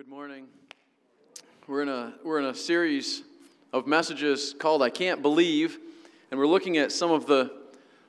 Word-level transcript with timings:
good 0.00 0.08
morning. 0.08 0.46
We're 1.66 1.82
in 1.82 1.90
a 1.90 2.14
we're 2.24 2.38
in 2.38 2.46
a 2.46 2.54
series 2.54 3.22
of 3.70 3.86
messages 3.86 4.54
called 4.58 4.80
I 4.80 4.88
Can't 4.88 5.20
Believe, 5.20 5.78
and 6.30 6.40
we're 6.40 6.46
looking 6.46 6.78
at 6.78 6.90
some 6.90 7.10
of 7.10 7.26
the 7.26 7.52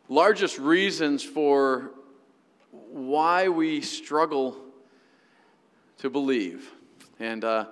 largest 0.07 0.57
reasons 0.57 1.21
for 1.21 1.91
why 2.71 3.49
we 3.49 3.81
struggle 3.81 4.55
to 5.97 6.09
believe. 6.09 6.71
And 7.19 7.43
uh, 7.43 7.65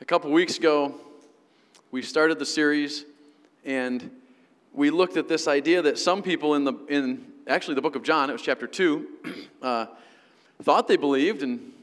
a 0.00 0.04
couple 0.06 0.30
weeks 0.30 0.56
ago, 0.56 0.94
we 1.90 2.00
started 2.00 2.38
the 2.38 2.46
series, 2.46 3.04
and 3.66 4.10
we 4.72 4.88
looked 4.88 5.18
at 5.18 5.28
this 5.28 5.46
idea 5.46 5.82
that 5.82 5.98
some 5.98 6.22
people 6.22 6.54
in 6.54 6.64
the 6.64 6.72
in 6.88 7.26
actually 7.46 7.74
the 7.74 7.82
book 7.82 7.94
of 7.94 8.04
John, 8.04 8.30
it 8.30 8.32
was 8.32 8.40
chapter 8.40 8.66
two, 8.66 9.06
uh, 9.62 9.84
thought 10.62 10.88
they 10.88 10.96
believed 10.96 11.42
and 11.42 11.74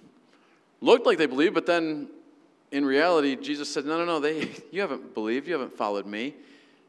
looked 0.82 1.06
like 1.06 1.18
they 1.18 1.26
believed, 1.26 1.54
but 1.54 1.66
then 1.66 2.10
in 2.72 2.86
reality, 2.86 3.36
Jesus 3.36 3.72
said, 3.72 3.86
No, 3.86 3.98
no, 3.98 4.06
no, 4.06 4.20
they, 4.20 4.50
you 4.72 4.82
haven't 4.82 5.14
believed. 5.14 5.48
You 5.48 5.54
haven't 5.54 5.74
followed 5.74 6.06
me. 6.06 6.36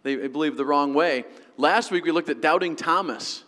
They, 0.03 0.15
they 0.15 0.29
believed 0.29 0.57
the 0.57 0.65
wrong 0.65 0.95
way. 0.95 1.25
Last 1.57 1.91
week, 1.91 2.05
we 2.05 2.13
looked 2.13 2.29
at 2.29 2.41
doubting 2.41 2.77
Thomas 2.77 3.45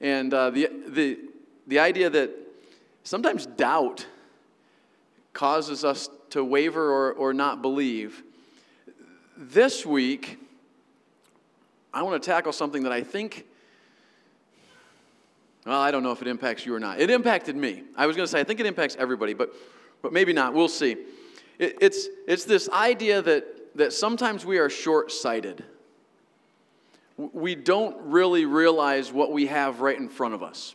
and 0.00 0.32
uh, 0.32 0.50
the, 0.50 0.68
the, 0.86 1.18
the 1.66 1.78
idea 1.78 2.08
that 2.10 2.30
sometimes 3.02 3.46
doubt 3.46 4.06
causes 5.32 5.84
us 5.84 6.08
to 6.30 6.44
waver 6.44 6.90
or, 6.90 7.12
or 7.12 7.32
not 7.32 7.62
believe. 7.62 8.22
This 9.36 9.84
week, 9.84 10.38
I 11.92 12.02
want 12.02 12.22
to 12.22 12.26
tackle 12.26 12.52
something 12.52 12.82
that 12.82 12.92
I 12.92 13.02
think 13.02 13.44
well, 15.68 15.82
I 15.82 15.90
don't 15.90 16.02
know 16.02 16.12
if 16.12 16.22
it 16.22 16.28
impacts 16.28 16.64
you 16.64 16.74
or 16.74 16.80
not. 16.80 16.98
It 16.98 17.10
impacted 17.10 17.54
me. 17.54 17.82
I 17.94 18.06
was 18.06 18.16
going 18.16 18.24
to 18.24 18.30
say, 18.30 18.40
I 18.40 18.44
think 18.44 18.58
it 18.58 18.64
impacts 18.64 18.96
everybody, 18.98 19.34
but, 19.34 19.52
but 20.00 20.14
maybe 20.14 20.32
not. 20.32 20.54
We'll 20.54 20.66
see. 20.66 20.92
It, 21.58 21.76
it's, 21.82 22.08
it's 22.26 22.44
this 22.44 22.70
idea 22.70 23.20
that, 23.20 23.76
that 23.76 23.92
sometimes 23.92 24.46
we 24.46 24.56
are 24.56 24.70
short 24.70 25.12
sighted. 25.12 25.62
We 27.18 27.54
don't 27.54 27.94
really 28.00 28.46
realize 28.46 29.12
what 29.12 29.30
we 29.30 29.46
have 29.48 29.82
right 29.82 29.98
in 29.98 30.08
front 30.08 30.32
of 30.32 30.42
us. 30.42 30.74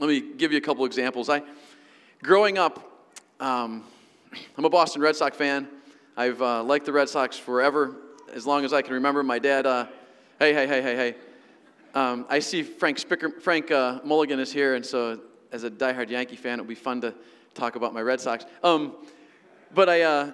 Let 0.00 0.08
me 0.08 0.20
give 0.20 0.50
you 0.50 0.56
a 0.56 0.62
couple 0.62 0.86
examples. 0.86 1.28
I, 1.28 1.42
growing 2.22 2.56
up, 2.56 3.06
um, 3.38 3.84
I'm 4.56 4.64
a 4.64 4.70
Boston 4.70 5.02
Red 5.02 5.14
Sox 5.14 5.36
fan. 5.36 5.68
I've 6.16 6.40
uh, 6.40 6.62
liked 6.62 6.86
the 6.86 6.92
Red 6.92 7.10
Sox 7.10 7.36
forever, 7.36 7.96
as 8.32 8.46
long 8.46 8.64
as 8.64 8.72
I 8.72 8.80
can 8.80 8.94
remember. 8.94 9.22
My 9.22 9.38
dad, 9.38 9.66
uh, 9.66 9.88
hey, 10.38 10.54
hey, 10.54 10.66
hey, 10.66 10.80
hey, 10.80 10.96
hey. 10.96 11.14
Um, 11.94 12.26
I 12.28 12.38
see 12.38 12.62
Frank, 12.62 12.98
Spicker, 12.98 13.40
Frank 13.40 13.70
uh, 13.70 14.00
Mulligan 14.04 14.38
is 14.40 14.52
here, 14.52 14.74
and 14.74 14.84
so 14.84 15.20
as 15.52 15.64
a 15.64 15.70
diehard 15.70 16.10
Yankee 16.10 16.36
fan, 16.36 16.54
it'll 16.54 16.66
be 16.66 16.74
fun 16.74 17.00
to 17.00 17.14
talk 17.54 17.76
about 17.76 17.94
my 17.94 18.02
Red 18.02 18.20
Sox. 18.20 18.44
Um, 18.62 18.94
but 19.74 19.88
I, 19.88 20.02
uh, 20.02 20.32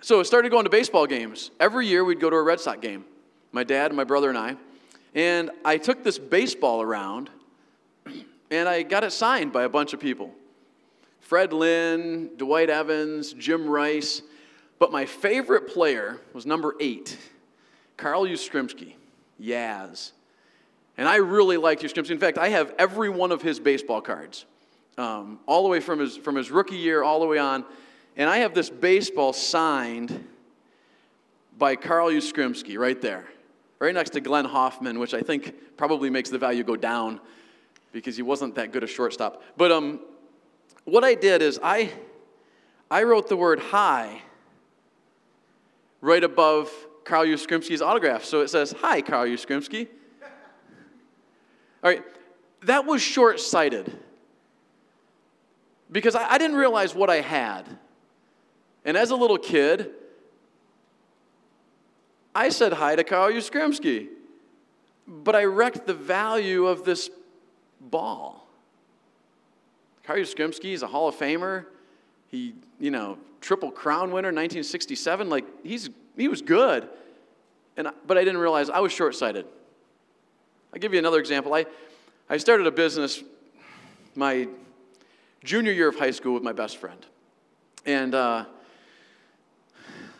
so 0.00 0.20
I 0.20 0.22
started 0.22 0.50
going 0.50 0.64
to 0.64 0.70
baseball 0.70 1.06
games. 1.06 1.50
Every 1.60 1.86
year 1.86 2.04
we'd 2.04 2.20
go 2.20 2.30
to 2.30 2.36
a 2.36 2.42
Red 2.42 2.60
Sox 2.60 2.80
game, 2.80 3.04
my 3.52 3.64
dad, 3.64 3.92
my 3.92 4.04
brother, 4.04 4.28
and 4.28 4.38
I. 4.38 4.56
And 5.14 5.50
I 5.64 5.76
took 5.76 6.02
this 6.02 6.18
baseball 6.18 6.82
around, 6.82 7.30
and 8.50 8.68
I 8.68 8.82
got 8.82 9.04
it 9.04 9.12
signed 9.12 9.52
by 9.52 9.64
a 9.64 9.68
bunch 9.68 9.92
of 9.92 10.00
people 10.00 10.32
Fred 11.20 11.52
Lynn, 11.52 12.30
Dwight 12.36 12.70
Evans, 12.70 13.32
Jim 13.34 13.66
Rice. 13.68 14.22
But 14.78 14.90
my 14.92 15.06
favorite 15.06 15.68
player 15.68 16.20
was 16.32 16.44
number 16.44 16.74
eight, 16.80 17.16
Carl 17.96 18.24
Yastrzemski, 18.24 18.94
Yaz. 19.40 20.12
And 20.96 21.08
I 21.08 21.16
really 21.16 21.56
liked 21.56 21.82
Yastrzemski. 21.82 22.10
In 22.10 22.18
fact, 22.18 22.38
I 22.38 22.48
have 22.48 22.72
every 22.78 23.08
one 23.08 23.32
of 23.32 23.42
his 23.42 23.58
baseball 23.58 24.00
cards, 24.00 24.44
um, 24.96 25.40
all 25.46 25.62
the 25.62 25.68
way 25.68 25.80
from 25.80 25.98
his, 25.98 26.16
from 26.16 26.36
his 26.36 26.50
rookie 26.50 26.76
year 26.76 27.02
all 27.02 27.20
the 27.20 27.26
way 27.26 27.38
on. 27.38 27.64
And 28.16 28.30
I 28.30 28.38
have 28.38 28.54
this 28.54 28.70
baseball 28.70 29.32
signed 29.32 30.28
by 31.58 31.76
Carl 31.76 32.10
Yastrzemski 32.10 32.78
right 32.78 33.00
there, 33.00 33.24
right 33.80 33.94
next 33.94 34.10
to 34.10 34.20
Glenn 34.20 34.44
Hoffman, 34.44 34.98
which 35.00 35.14
I 35.14 35.20
think 35.20 35.76
probably 35.76 36.10
makes 36.10 36.30
the 36.30 36.38
value 36.38 36.62
go 36.62 36.76
down 36.76 37.20
because 37.92 38.16
he 38.16 38.22
wasn't 38.22 38.54
that 38.54 38.72
good 38.72 38.84
a 38.84 38.86
shortstop. 38.86 39.42
But 39.56 39.72
um, 39.72 40.00
what 40.84 41.02
I 41.04 41.14
did 41.14 41.42
is 41.42 41.58
I, 41.62 41.92
I 42.90 43.02
wrote 43.02 43.28
the 43.28 43.36
word 43.36 43.58
hi 43.58 44.22
right 46.00 46.22
above 46.22 46.70
Carl 47.04 47.24
Yastrzemski's 47.24 47.82
autograph. 47.82 48.24
So 48.24 48.40
it 48.40 48.48
says, 48.48 48.74
Hi, 48.80 49.00
Carl 49.00 49.26
Yastrzemski. 49.26 49.88
All 51.84 51.90
right, 51.90 52.02
that 52.62 52.86
was 52.86 53.02
short 53.02 53.38
sighted 53.38 53.92
because 55.92 56.14
I, 56.14 56.30
I, 56.30 56.38
didn't 56.38 56.56
realize 56.56 56.94
what 56.94 57.10
I 57.10 57.20
had. 57.20 57.64
And 58.86 58.96
as 58.96 59.10
a 59.10 59.16
little 59.16 59.36
kid, 59.36 59.90
I 62.34 62.48
said 62.48 62.72
hi 62.72 62.96
to 62.96 63.04
Carl 63.04 63.30
Yastrzemski, 63.30 64.08
but 65.06 65.36
I 65.36 65.44
wrecked 65.44 65.86
the 65.86 65.92
value 65.92 66.66
of 66.66 66.84
this 66.84 67.10
ball. 67.82 68.48
Carl 70.04 70.18
Yastrzemski 70.18 70.72
is 70.72 70.82
a 70.82 70.86
Hall 70.86 71.08
of 71.08 71.16
Famer. 71.16 71.66
He, 72.28 72.54
you 72.80 72.90
know, 72.90 73.18
triple 73.42 73.70
crown 73.70 74.08
winner 74.08 74.28
1967. 74.28 75.28
Like, 75.28 75.44
he's, 75.62 75.90
he 76.16 76.28
was 76.28 76.40
good. 76.40 76.88
And, 77.76 77.88
but 78.06 78.16
I 78.16 78.24
didn't 78.24 78.40
realize 78.40 78.70
I 78.70 78.80
was 78.80 78.90
short 78.90 79.14
sighted. 79.14 79.44
I'll 80.74 80.80
give 80.80 80.92
you 80.92 80.98
another 80.98 81.20
example. 81.20 81.54
I, 81.54 81.66
I 82.28 82.36
started 82.36 82.66
a 82.66 82.72
business 82.72 83.22
my 84.16 84.48
junior 85.44 85.70
year 85.70 85.88
of 85.88 85.96
high 85.96 86.10
school 86.10 86.34
with 86.34 86.42
my 86.42 86.52
best 86.52 86.78
friend. 86.78 86.98
And 87.86 88.12
uh, 88.12 88.46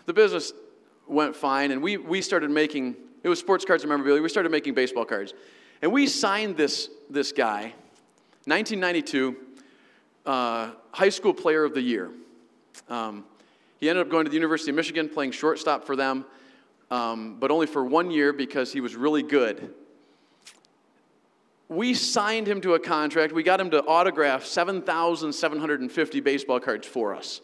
the 0.07 0.13
business 0.13 0.53
went 1.09 1.35
fine, 1.35 1.73
and 1.73 1.83
we, 1.83 1.97
we 1.97 2.23
started 2.23 2.53
making, 2.53 2.95
it 3.25 3.29
was 3.29 3.41
sports 3.41 3.65
cards 3.65 3.83
and 3.83 3.91
memorabilia, 3.91 4.23
we 4.23 4.29
started 4.29 4.53
making 4.53 4.75
baseball 4.75 5.05
cards. 5.05 5.35
And 5.83 5.93
we 5.93 6.07
signed 6.07 6.57
this, 6.57 6.89
this 7.11 7.33
guy, 7.33 7.75
1992, 8.45 9.37
uh, 10.25 10.71
high 10.93 11.09
school 11.09 11.35
player 11.35 11.65
of 11.65 11.75
the 11.75 11.83
year. 11.83 12.13
Um, 12.89 13.25
he 13.81 13.91
ended 13.91 14.07
up 14.07 14.09
going 14.09 14.25
to 14.25 14.31
the 14.31 14.37
University 14.37 14.71
of 14.71 14.77
Michigan, 14.77 15.09
playing 15.09 15.33
shortstop 15.33 15.85
for 15.85 15.97
them, 15.97 16.25
um, 16.93 17.41
but 17.41 17.51
only 17.51 17.67
for 17.67 17.85
one 17.85 18.09
year 18.13 18.33
because 18.33 18.73
he 18.73 18.81
was 18.81 18.95
really 18.95 19.25
good 19.25 19.75
we 21.69 21.95
signed 21.95 22.47
him 22.47 22.61
to 22.63 22.75
a 22.75 22.79
contract. 22.79 23.33
We 23.33 23.43
got 23.43 23.61
him 23.61 23.71
to 23.71 23.83
autograph 23.85 24.45
7,750 24.45 26.21
baseball 26.21 26.61
cards 26.61 26.87
for 26.87 27.15
us. 27.15 27.41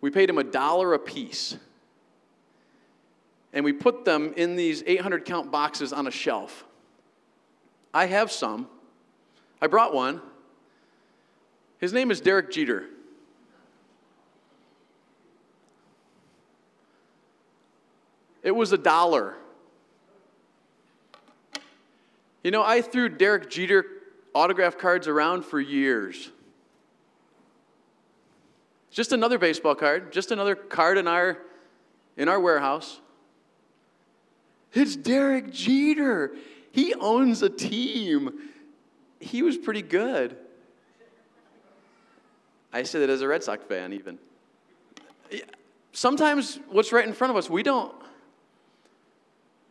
We 0.00 0.10
paid 0.10 0.28
him 0.28 0.38
a 0.38 0.44
dollar 0.44 0.94
a 0.94 0.98
piece. 0.98 1.56
And 3.52 3.64
we 3.64 3.72
put 3.72 4.04
them 4.04 4.34
in 4.36 4.56
these 4.56 4.82
800 4.86 5.24
count 5.24 5.50
boxes 5.50 5.92
on 5.92 6.06
a 6.06 6.10
shelf. 6.10 6.64
I 7.94 8.06
have 8.06 8.30
some. 8.30 8.68
I 9.62 9.68
brought 9.68 9.94
one. 9.94 10.20
His 11.78 11.92
name 11.92 12.10
is 12.10 12.20
Derek 12.20 12.50
Jeter. 12.50 12.84
It 18.42 18.54
was 18.54 18.72
a 18.72 18.78
dollar. 18.78 19.36
You 22.44 22.50
know, 22.50 22.62
I 22.62 22.82
threw 22.82 23.08
Derek 23.08 23.50
Jeter 23.50 23.86
autograph 24.34 24.76
cards 24.76 25.08
around 25.08 25.44
for 25.44 25.58
years. 25.58 26.30
Just 28.90 29.12
another 29.12 29.38
baseball 29.38 29.74
card, 29.74 30.12
just 30.12 30.30
another 30.30 30.54
card 30.54 30.98
in 30.98 31.08
our 31.08 31.38
in 32.16 32.28
our 32.28 32.38
warehouse. 32.38 33.00
It's 34.72 34.94
Derek 34.94 35.52
Jeter. 35.52 36.36
He 36.70 36.94
owns 36.94 37.42
a 37.42 37.48
team. 37.48 38.50
He 39.20 39.42
was 39.42 39.56
pretty 39.56 39.82
good. 39.82 40.36
I 42.72 42.82
say 42.82 43.00
that 43.00 43.10
as 43.10 43.22
a 43.22 43.28
Red 43.28 43.42
Sox 43.42 43.64
fan, 43.64 43.92
even. 43.92 44.18
Sometimes 45.92 46.58
what's 46.68 46.92
right 46.92 47.06
in 47.06 47.14
front 47.14 47.30
of 47.30 47.36
us, 47.36 47.48
we 47.48 47.62
don't, 47.62 47.94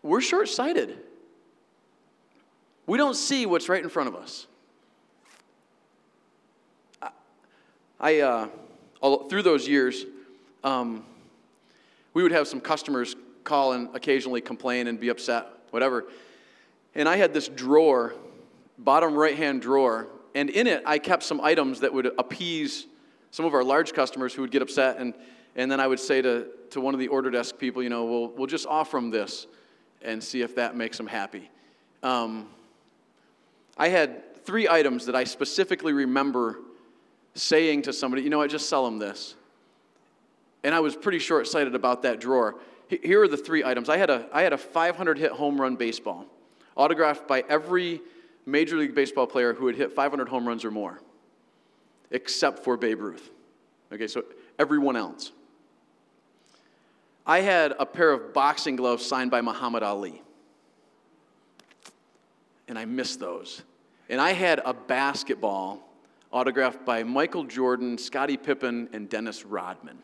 we're 0.01 0.21
short 0.21 0.47
sighted. 0.47 0.97
We 2.85 2.97
don't 2.97 3.15
see 3.15 3.45
what's 3.45 3.69
right 3.69 3.81
in 3.81 3.89
front 3.89 4.09
of 4.09 4.15
us. 4.15 4.47
I, 7.99 8.19
uh, 8.19 8.47
all, 8.99 9.29
through 9.29 9.43
those 9.43 9.65
years, 9.67 10.05
um, 10.63 11.05
we 12.13 12.21
would 12.21 12.33
have 12.33 12.47
some 12.47 12.59
customers 12.59 13.15
call 13.45 13.73
and 13.73 13.95
occasionally 13.95 14.41
complain 14.41 14.87
and 14.87 14.99
be 14.99 15.09
upset, 15.09 15.47
whatever. 15.71 16.05
And 16.95 17.07
I 17.07 17.15
had 17.15 17.33
this 17.33 17.47
drawer, 17.47 18.13
bottom 18.77 19.15
right 19.15 19.37
hand 19.37 19.61
drawer, 19.61 20.07
and 20.35 20.49
in 20.49 20.67
it 20.67 20.83
I 20.85 20.99
kept 20.99 21.23
some 21.23 21.39
items 21.39 21.79
that 21.79 21.93
would 21.93 22.07
appease 22.17 22.87
some 23.31 23.45
of 23.45 23.53
our 23.53 23.63
large 23.63 23.93
customers 23.93 24.33
who 24.33 24.41
would 24.41 24.51
get 24.51 24.61
upset. 24.61 24.97
And, 24.97 25.13
and 25.55 25.71
then 25.71 25.79
I 25.79 25.87
would 25.87 25.99
say 25.99 26.21
to, 26.21 26.47
to 26.71 26.81
one 26.81 26.93
of 26.93 26.99
the 26.99 27.07
order 27.07 27.31
desk 27.31 27.57
people, 27.57 27.81
you 27.81 27.89
know, 27.89 28.05
we'll, 28.05 28.27
we'll 28.29 28.47
just 28.47 28.67
offer 28.67 28.97
them 28.97 29.11
this 29.11 29.47
and 30.01 30.21
see 30.21 30.41
if 30.41 30.55
that 30.55 30.75
makes 30.75 30.97
them 30.97 31.07
happy. 31.07 31.49
Um, 32.03 32.47
I 33.77 33.89
had 33.89 34.45
three 34.45 34.67
items 34.67 35.05
that 35.05 35.15
I 35.15 35.23
specifically 35.23 35.93
remember 35.93 36.59
saying 37.35 37.83
to 37.83 37.93
somebody, 37.93 38.23
you 38.23 38.29
know 38.29 38.37
what, 38.39 38.49
just 38.49 38.69
sell 38.69 38.85
them 38.85 38.99
this. 38.99 39.35
And 40.63 40.73
I 40.73 40.79
was 40.79 40.95
pretty 40.95 41.19
short 41.19 41.47
sighted 41.47 41.75
about 41.75 42.03
that 42.03 42.19
drawer. 42.19 42.55
Here 42.87 43.21
are 43.21 43.27
the 43.27 43.37
three 43.37 43.63
items. 43.63 43.89
I 43.89 43.97
had 43.97 44.09
a, 44.09 44.27
I 44.31 44.43
had 44.43 44.53
a 44.53 44.57
500 44.57 45.17
hit 45.17 45.31
home 45.31 45.59
run 45.59 45.75
baseball, 45.75 46.25
autographed 46.75 47.27
by 47.27 47.43
every 47.49 48.01
Major 48.45 48.77
League 48.77 48.95
Baseball 48.95 49.27
player 49.27 49.53
who 49.53 49.67
had 49.67 49.75
hit 49.75 49.93
500 49.93 50.29
home 50.29 50.47
runs 50.47 50.63
or 50.65 50.71
more, 50.71 51.01
except 52.11 52.59
for 52.59 52.77
Babe 52.77 53.01
Ruth. 53.01 53.31
Okay, 53.91 54.07
so 54.07 54.23
everyone 54.59 54.95
else. 54.95 55.31
I 57.25 57.39
had 57.39 57.73
a 57.79 57.85
pair 57.85 58.11
of 58.11 58.33
boxing 58.33 58.75
gloves 58.75 59.05
signed 59.05 59.31
by 59.31 59.41
Muhammad 59.41 59.81
Ali. 59.81 60.22
And 62.67 62.77
I 62.79 62.85
missed 62.85 63.19
those. 63.19 63.61
And 64.09 64.19
I 64.21 64.31
had 64.31 64.61
a 64.63 64.73
basketball 64.73 65.89
autographed 66.31 66.85
by 66.85 67.03
Michael 67.03 67.43
Jordan, 67.43 67.97
Scottie 67.97 68.37
Pippen, 68.37 68.89
and 68.93 69.09
Dennis 69.09 69.45
Rodman. 69.45 69.97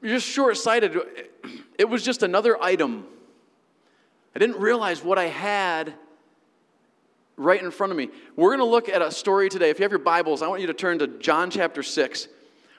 You're 0.00 0.16
just 0.16 0.28
short 0.28 0.56
sighted. 0.56 0.96
It 1.78 1.88
was 1.88 2.02
just 2.02 2.22
another 2.22 2.62
item. 2.62 3.06
I 4.34 4.38
didn't 4.38 4.58
realize 4.58 5.02
what 5.02 5.18
I 5.18 5.26
had 5.26 5.94
right 7.36 7.62
in 7.62 7.70
front 7.70 7.90
of 7.90 7.96
me. 7.96 8.10
We're 8.36 8.50
going 8.50 8.66
to 8.66 8.70
look 8.70 8.88
at 8.88 9.02
a 9.02 9.10
story 9.10 9.48
today. 9.48 9.70
If 9.70 9.78
you 9.78 9.84
have 9.84 9.92
your 9.92 9.98
Bibles, 9.98 10.42
I 10.42 10.48
want 10.48 10.60
you 10.60 10.66
to 10.66 10.74
turn 10.74 10.98
to 11.00 11.06
John 11.06 11.50
chapter 11.50 11.82
6. 11.82 12.28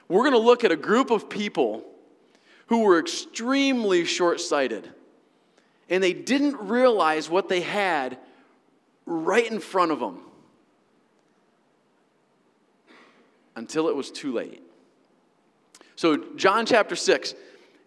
We're 0.08 0.22
going 0.22 0.32
to 0.32 0.38
look 0.38 0.64
at 0.64 0.72
a 0.72 0.76
group 0.76 1.10
of 1.10 1.28
people 1.28 1.84
who 2.66 2.84
were 2.84 2.98
extremely 2.98 4.04
short 4.04 4.40
sighted 4.40 4.88
and 5.88 6.02
they 6.02 6.12
didn't 6.12 6.56
realize 6.68 7.30
what 7.30 7.48
they 7.48 7.60
had 7.60 8.18
right 9.06 9.50
in 9.50 9.60
front 9.60 9.92
of 9.92 10.00
them 10.00 10.20
until 13.54 13.88
it 13.88 13.96
was 13.96 14.10
too 14.10 14.32
late. 14.32 14.62
So, 15.94 16.16
John 16.36 16.66
chapter 16.66 16.94
6. 16.94 17.34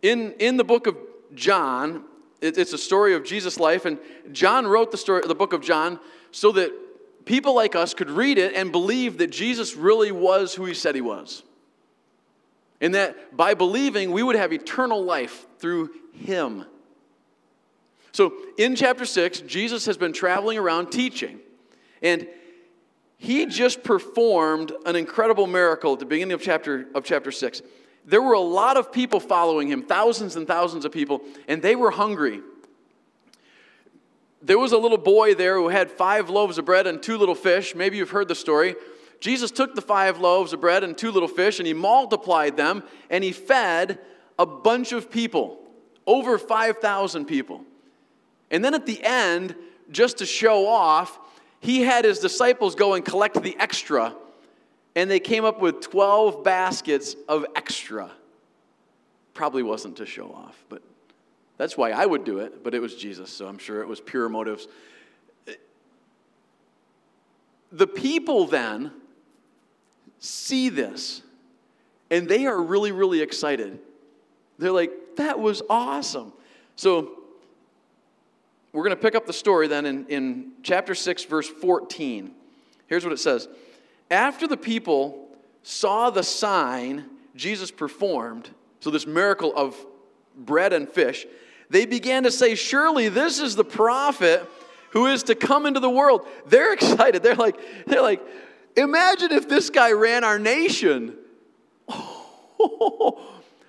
In, 0.02 0.34
in 0.40 0.58
the 0.58 0.64
book 0.64 0.88
of 0.88 0.98
John, 1.36 2.04
it, 2.42 2.58
it's 2.58 2.74
a 2.74 2.78
story 2.78 3.14
of 3.14 3.24
Jesus' 3.24 3.60
life, 3.60 3.86
and 3.86 4.00
John 4.32 4.66
wrote 4.66 4.92
the, 4.92 4.98
story, 4.98 5.24
the 5.28 5.36
book 5.36 5.54
of 5.54 5.62
John 5.62 6.00
so 6.32 6.52
that 6.54 6.72
people 7.26 7.54
like 7.54 7.76
us 7.76 7.94
could 7.94 8.10
read 8.10 8.38
it 8.38 8.56
and 8.56 8.72
believe 8.72 9.18
that 9.20 9.30
Jesus 9.30 9.76
really 9.76 10.12
was 10.12 10.56
who 10.56 10.66
he 10.66 10.74
said 10.74 10.96
he 10.96 11.02
was. 11.02 11.44
And 12.82 12.96
that 12.96 13.36
by 13.36 13.54
believing, 13.54 14.12
we 14.12 14.24
would 14.24 14.38
have 14.38 14.54
eternal 14.54 15.04
life 15.04 15.46
through 15.60 15.92
him. 16.14 16.66
So 18.12 18.34
in 18.58 18.76
chapter 18.76 19.06
6, 19.06 19.42
Jesus 19.42 19.86
has 19.86 19.98
been 19.98 20.14
traveling 20.14 20.58
around 20.58 20.92
teaching. 20.92 21.40
And 22.02 22.28
he 23.18 23.46
just 23.46 23.84
performed 23.84 24.72
an 24.86 24.96
incredible 24.96 25.46
miracle 25.46 25.94
at 25.94 26.00
the 26.00 26.06
beginning 26.06 26.34
of 26.34 26.42
chapter, 26.42 26.88
of 26.96 27.04
chapter 27.04 27.32
6. 27.32 27.62
There 28.06 28.22
were 28.22 28.34
a 28.34 28.40
lot 28.40 28.78
of 28.78 28.92
people 28.92 29.20
following 29.20 29.68
him, 29.68 29.84
thousands 29.84 30.36
and 30.36 30.48
thousands 30.48 30.86
of 30.86 30.92
people, 30.92 31.22
and 31.48 31.62
they 31.62 31.76
were 31.76 31.92
hungry. 31.92 32.42
There 34.42 34.58
was 34.58 34.72
a 34.72 34.78
little 34.78 34.98
boy 34.98 35.36
there 35.36 35.56
who 35.58 35.68
had 35.68 35.92
five 35.92 36.30
loaves 36.30 36.58
of 36.58 36.66
bread 36.66 36.88
and 36.88 37.04
two 37.04 37.18
little 37.18 37.36
fish. 37.36 37.76
Maybe 37.76 37.98
you've 37.98 38.10
heard 38.10 38.30
the 38.30 38.36
story. 38.36 38.76
Jesus 39.20 39.52
took 39.52 39.76
the 39.76 39.82
five 39.82 40.18
loaves 40.20 40.54
of 40.54 40.62
bread 40.62 40.84
and 40.84 40.98
two 40.98 41.12
little 41.12 41.28
fish 41.28 41.60
and 41.60 41.68
he 41.68 41.74
multiplied 41.74 42.56
them 42.56 42.84
and 43.10 43.22
he 43.22 43.34
fed 43.34 44.00
a 44.38 44.46
bunch 44.46 44.94
of 44.94 45.12
people, 45.12 45.60
over 46.08 46.38
5,000 46.38 47.26
people. 47.26 47.66
And 48.52 48.64
then 48.64 48.74
at 48.74 48.86
the 48.86 49.04
end, 49.04 49.56
just 49.92 50.18
to 50.20 50.26
show 50.26 50.68
off, 50.68 51.20
he 51.60 51.82
had 51.82 52.06
his 52.06 52.20
disciples 52.20 52.76
go 52.76 52.94
and 52.94 53.04
collect 53.04 53.42
the 53.42 53.56
extra, 53.60 54.16
and 54.96 55.10
they 55.10 55.20
came 55.20 55.46
up 55.46 55.60
with 55.60 55.82
12 55.82 56.44
baskets 56.44 57.16
of 57.28 57.46
extra. 57.56 58.12
Probably 59.34 59.64
wasn't 59.64 59.98
to 59.98 60.06
show 60.06 60.32
off, 60.32 60.64
but 60.70 60.82
that's 61.58 61.78
why 61.78 61.92
I 61.92 62.06
would 62.06 62.24
do 62.24 62.40
it, 62.40 62.64
but 62.64 62.74
it 62.74 62.82
was 62.82 62.96
Jesus, 62.96 63.30
so 63.30 63.48
I'm 63.48 63.58
sure 63.58 63.82
it 63.82 63.88
was 63.88 64.00
pure 64.00 64.30
motives. 64.30 64.68
The 67.72 67.88
people 67.88 68.46
then 68.46 68.92
see 70.20 70.70
this, 70.70 71.22
and 72.10 72.28
they 72.28 72.46
are 72.48 72.62
really, 72.62 72.92
really 72.92 73.22
excited. 73.22 73.80
They're 74.58 74.72
like, 74.72 74.92
that 75.18 75.40
was 75.40 75.62
awesome. 75.70 76.34
So 76.76 77.19
we're 78.72 78.84
going 78.84 78.96
to 78.96 79.02
pick 79.02 79.16
up 79.16 79.26
the 79.26 79.34
story 79.34 79.68
then 79.68 79.86
in, 79.86 80.06
in 80.08 80.52
chapter 80.64 80.94
6, 80.94 81.24
verse 81.26 81.48
14. 81.48 82.32
Here's 82.88 83.04
what 83.04 83.14
it 83.14 83.20
says 83.20 83.48
After 84.12 84.48
the 84.48 84.58
people 84.58 85.28
saw 85.64 86.10
the 86.10 86.24
sign 86.24 87.06
Jesus 87.36 87.72
performed, 87.72 88.50
so 88.80 88.90
this 88.90 89.08
miracle 89.08 89.54
of 89.56 89.76
bread 90.36 90.74
and 90.74 90.88
fish, 90.90 91.26
they 91.70 91.86
began 91.86 92.24
to 92.24 92.32
say, 92.32 92.56
Surely 92.56 93.10
this 93.10 93.40
is 93.40 93.56
the 93.56 93.64
prophet 93.64 94.46
who 94.92 95.08
is 95.08 95.24
to 95.24 95.36
come 95.36 95.66
into 95.66 95.80
the 95.80 95.90
world. 95.90 96.28
They're 96.48 96.74
excited. 96.80 97.24
They're 97.24 97.36
like, 97.36 97.60
they're 97.86 98.02
like, 98.02 98.22
imagine 98.76 99.32
if 99.32 99.48
this 99.48 99.70
guy 99.70 99.92
ran 99.92 100.24
our 100.24 100.40
nation. 100.40 101.16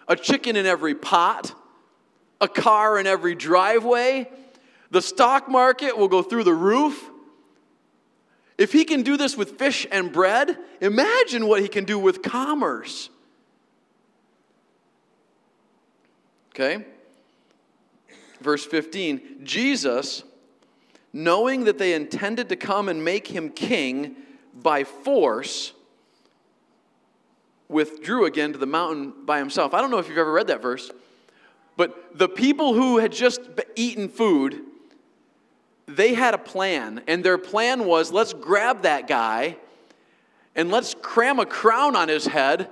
a 0.08 0.16
chicken 0.16 0.56
in 0.56 0.66
every 0.66 0.94
pot, 0.94 1.54
a 2.40 2.48
car 2.48 2.98
in 2.98 3.06
every 3.06 3.34
driveway, 3.34 4.28
the 4.90 5.02
stock 5.02 5.48
market 5.48 5.96
will 5.96 6.08
go 6.08 6.22
through 6.22 6.44
the 6.44 6.54
roof. 6.54 7.08
If 8.58 8.72
he 8.72 8.84
can 8.84 9.02
do 9.02 9.16
this 9.16 9.36
with 9.36 9.58
fish 9.58 9.86
and 9.90 10.12
bread, 10.12 10.58
imagine 10.80 11.46
what 11.46 11.62
he 11.62 11.68
can 11.68 11.84
do 11.84 11.98
with 11.98 12.22
commerce. 12.22 13.08
Okay? 16.50 16.84
Verse 18.40 18.66
15 18.66 19.40
Jesus, 19.44 20.24
knowing 21.12 21.64
that 21.64 21.78
they 21.78 21.94
intended 21.94 22.48
to 22.48 22.56
come 22.56 22.88
and 22.88 23.04
make 23.04 23.28
him 23.28 23.50
king 23.50 24.16
by 24.54 24.84
force, 24.84 25.72
withdrew 27.68 28.26
again 28.26 28.52
to 28.52 28.58
the 28.58 28.66
mountain 28.66 29.14
by 29.24 29.38
himself. 29.38 29.72
I 29.72 29.80
don't 29.80 29.92
know 29.92 29.98
if 29.98 30.08
you've 30.08 30.18
ever 30.18 30.32
read 30.32 30.48
that 30.48 30.60
verse, 30.60 30.90
but 31.76 32.18
the 32.18 32.28
people 32.28 32.74
who 32.74 32.98
had 32.98 33.12
just 33.12 33.40
eaten 33.76 34.08
food 34.08 34.60
they 35.96 36.14
had 36.14 36.34
a 36.34 36.38
plan, 36.38 37.02
and 37.06 37.24
their 37.24 37.38
plan 37.38 37.84
was 37.84 38.12
let's 38.12 38.32
grab 38.32 38.82
that 38.82 39.06
guy 39.06 39.56
and 40.54 40.70
let's 40.70 40.94
cram 41.00 41.38
a 41.38 41.46
crown 41.46 41.96
on 41.96 42.08
his 42.08 42.26
head 42.26 42.68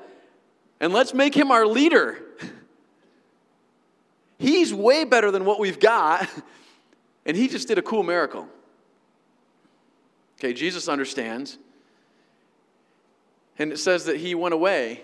and 0.81 0.93
let's 0.93 1.15
make 1.15 1.35
him 1.35 1.51
our 1.51 1.67
leader. 1.67 2.19
He's 4.39 4.73
way 4.73 5.05
better 5.05 5.31
than 5.31 5.45
what 5.45 5.59
we've 5.59 5.81
got, 5.81 6.29
and 7.27 7.37
he 7.37 7.49
just 7.49 7.67
did 7.67 7.79
a 7.79 7.83
cool 7.83 8.05
miracle. 8.05 8.49
Okay, 10.39 10.53
Jesus 10.53 10.89
understands. 10.89 11.59
And 13.59 13.73
it 13.73 13.79
says 13.79 14.05
that 14.05 14.19
he 14.19 14.37
went 14.37 14.55
away, 14.55 15.03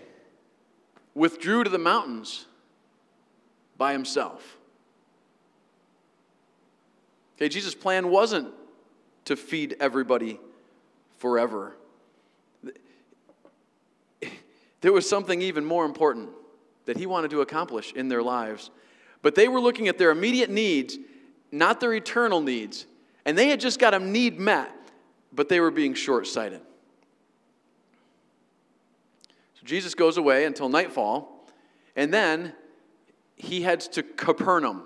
withdrew 1.14 1.64
to 1.64 1.71
the 1.71 1.78
mountains 1.78 2.47
by 3.76 3.92
himself. 3.92 4.56
Okay, 7.37 7.49
Jesus' 7.49 7.75
plan 7.75 8.11
wasn't 8.11 8.53
to 9.25 9.37
feed 9.37 9.76
everybody 9.81 10.38
forever. 11.19 11.76
There 14.81 14.93
was 14.93 15.09
something 15.09 15.41
even 15.41 15.64
more 15.64 15.87
important 15.87 16.29
that 16.85 16.99
he 16.99 17.07
wanted 17.07 17.31
to 17.31 17.41
accomplish 17.41 17.93
in 17.95 18.09
their 18.09 18.23
lives. 18.23 18.71
But 19.23 19.35
they 19.35 19.49
were 19.49 19.61
looking 19.61 19.88
at 19.88 19.97
their 19.97 20.11
immediate 20.11 20.50
needs, 20.50 20.99
not 21.50 21.81
their 21.81 21.95
eternal 21.95 22.43
needs. 22.43 22.87
And 23.25 23.38
they 23.38 23.49
had 23.49 23.61
just 23.61 23.79
got 23.79 23.95
a 23.95 23.99
need 23.99 24.38
met, 24.38 24.71
but 25.33 25.49
they 25.49 25.61
were 25.61 25.71
being 25.71 25.95
short 25.95 26.26
sighted. 26.26 26.61
So 29.55 29.62
Jesus 29.64 29.95
goes 29.95 30.19
away 30.19 30.45
until 30.45 30.69
nightfall, 30.69 31.47
and 31.97 32.12
then 32.12 32.53
he 33.37 33.62
heads 33.62 33.88
to 33.88 34.03
Capernaum. 34.03 34.83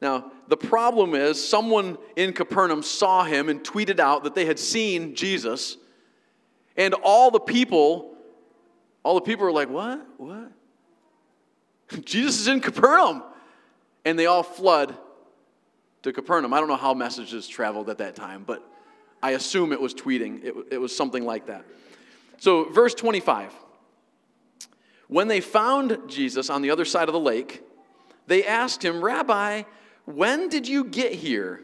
Now, 0.00 0.30
the 0.48 0.56
problem 0.56 1.14
is 1.14 1.46
someone 1.46 1.98
in 2.14 2.32
Capernaum 2.32 2.82
saw 2.82 3.24
him 3.24 3.48
and 3.48 3.62
tweeted 3.62 3.98
out 3.98 4.24
that 4.24 4.34
they 4.34 4.46
had 4.46 4.58
seen 4.58 5.14
Jesus, 5.14 5.76
and 6.76 6.94
all 6.94 7.30
the 7.30 7.40
people, 7.40 8.14
all 9.02 9.14
the 9.14 9.20
people 9.20 9.44
were 9.44 9.52
like, 9.52 9.70
What? 9.70 10.06
What? 10.18 10.52
Jesus 12.04 12.40
is 12.40 12.48
in 12.48 12.60
Capernaum. 12.60 13.22
And 14.04 14.18
they 14.18 14.26
all 14.26 14.42
flood 14.42 14.96
to 16.02 16.12
Capernaum. 16.12 16.54
I 16.54 16.60
don't 16.60 16.68
know 16.68 16.76
how 16.76 16.94
messages 16.94 17.48
traveled 17.48 17.90
at 17.90 17.98
that 17.98 18.14
time, 18.14 18.44
but 18.46 18.62
I 19.22 19.32
assume 19.32 19.72
it 19.72 19.80
was 19.80 19.94
tweeting. 19.94 20.44
It, 20.44 20.54
it 20.72 20.78
was 20.78 20.96
something 20.96 21.24
like 21.24 21.46
that. 21.46 21.64
So, 22.38 22.70
verse 22.70 22.94
25. 22.94 23.52
When 25.08 25.28
they 25.28 25.40
found 25.40 25.98
Jesus 26.08 26.50
on 26.50 26.62
the 26.62 26.70
other 26.70 26.84
side 26.84 27.08
of 27.08 27.12
the 27.12 27.20
lake, 27.20 27.62
they 28.26 28.44
asked 28.44 28.84
him, 28.84 29.02
Rabbi, 29.02 29.62
when 30.06 30.48
did 30.48 30.66
you 30.66 30.84
get 30.84 31.12
here? 31.12 31.60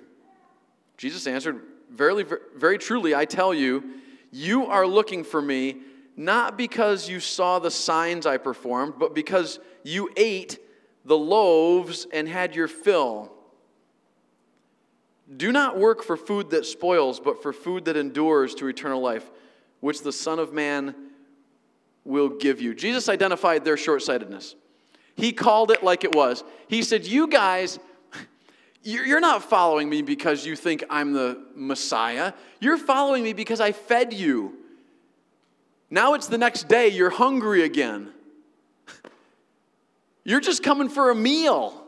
Jesus 0.97 1.27
answered, 1.27 1.61
Verily, 1.91 2.25
very 2.57 2.79
truly, 2.79 3.15
I 3.15 3.25
tell 3.25 3.53
you, 3.53 3.85
you 4.31 4.67
are 4.67 4.87
looking 4.87 5.25
for 5.25 5.43
me 5.43 5.77
not 6.17 6.57
because 6.57 7.09
you 7.09 7.21
saw 7.21 7.59
the 7.59 7.71
signs 7.71 8.27
I 8.27 8.37
performed, 8.37 8.95
but 8.99 9.15
because 9.15 9.59
you 9.83 10.11
ate 10.17 10.59
the 11.05 11.17
loaves 11.17 12.07
and 12.13 12.29
had 12.29 12.55
your 12.55 12.69
fill. 12.69 13.33
Do 15.35 15.53
not 15.53 15.79
work 15.79 16.03
for 16.03 16.17
food 16.17 16.51
that 16.51 16.67
spoils, 16.67 17.19
but 17.19 17.43
for 17.43 17.53
food 17.53 17.87
that 17.87 17.97
endures 17.97 18.55
to 18.57 18.69
eternal 18.69 19.01
life, 19.01 19.31
which 19.81 20.03
the 20.03 20.13
Son 20.13 20.39
of 20.39 20.53
Man 20.53 20.95
will 22.05 22.29
give 22.29 22.61
you. 22.61 22.75
Jesus 22.75 23.09
identified 23.09 23.65
their 23.65 23.77
short 23.77 24.03
sightedness. 24.03 24.55
He 25.17 25.33
called 25.33 25.71
it 25.71 25.83
like 25.83 26.05
it 26.05 26.15
was. 26.15 26.45
He 26.69 26.83
said, 26.83 27.07
You 27.07 27.29
guys, 27.29 27.79
you're 28.83 29.21
not 29.21 29.43
following 29.45 29.89
me 29.89 30.03
because 30.03 30.45
you 30.45 30.57
think 30.57 30.85
I'm 30.91 31.13
the 31.13 31.41
Messiah. 31.55 32.33
You're 32.61 32.79
following 32.79 33.23
me 33.23 33.33
because 33.33 33.61
I 33.61 33.73
fed 33.73 34.13
you. 34.13 34.55
Now 35.91 36.15
it's 36.15 36.27
the 36.27 36.39
next 36.39 36.69
day, 36.69 36.89
you're 36.89 37.11
hungry 37.11 37.63
again. 37.65 38.11
You're 40.25 40.41
just 40.41 40.63
coming 40.63 40.89
for 40.89 41.11
a 41.11 41.15
meal. 41.15 41.85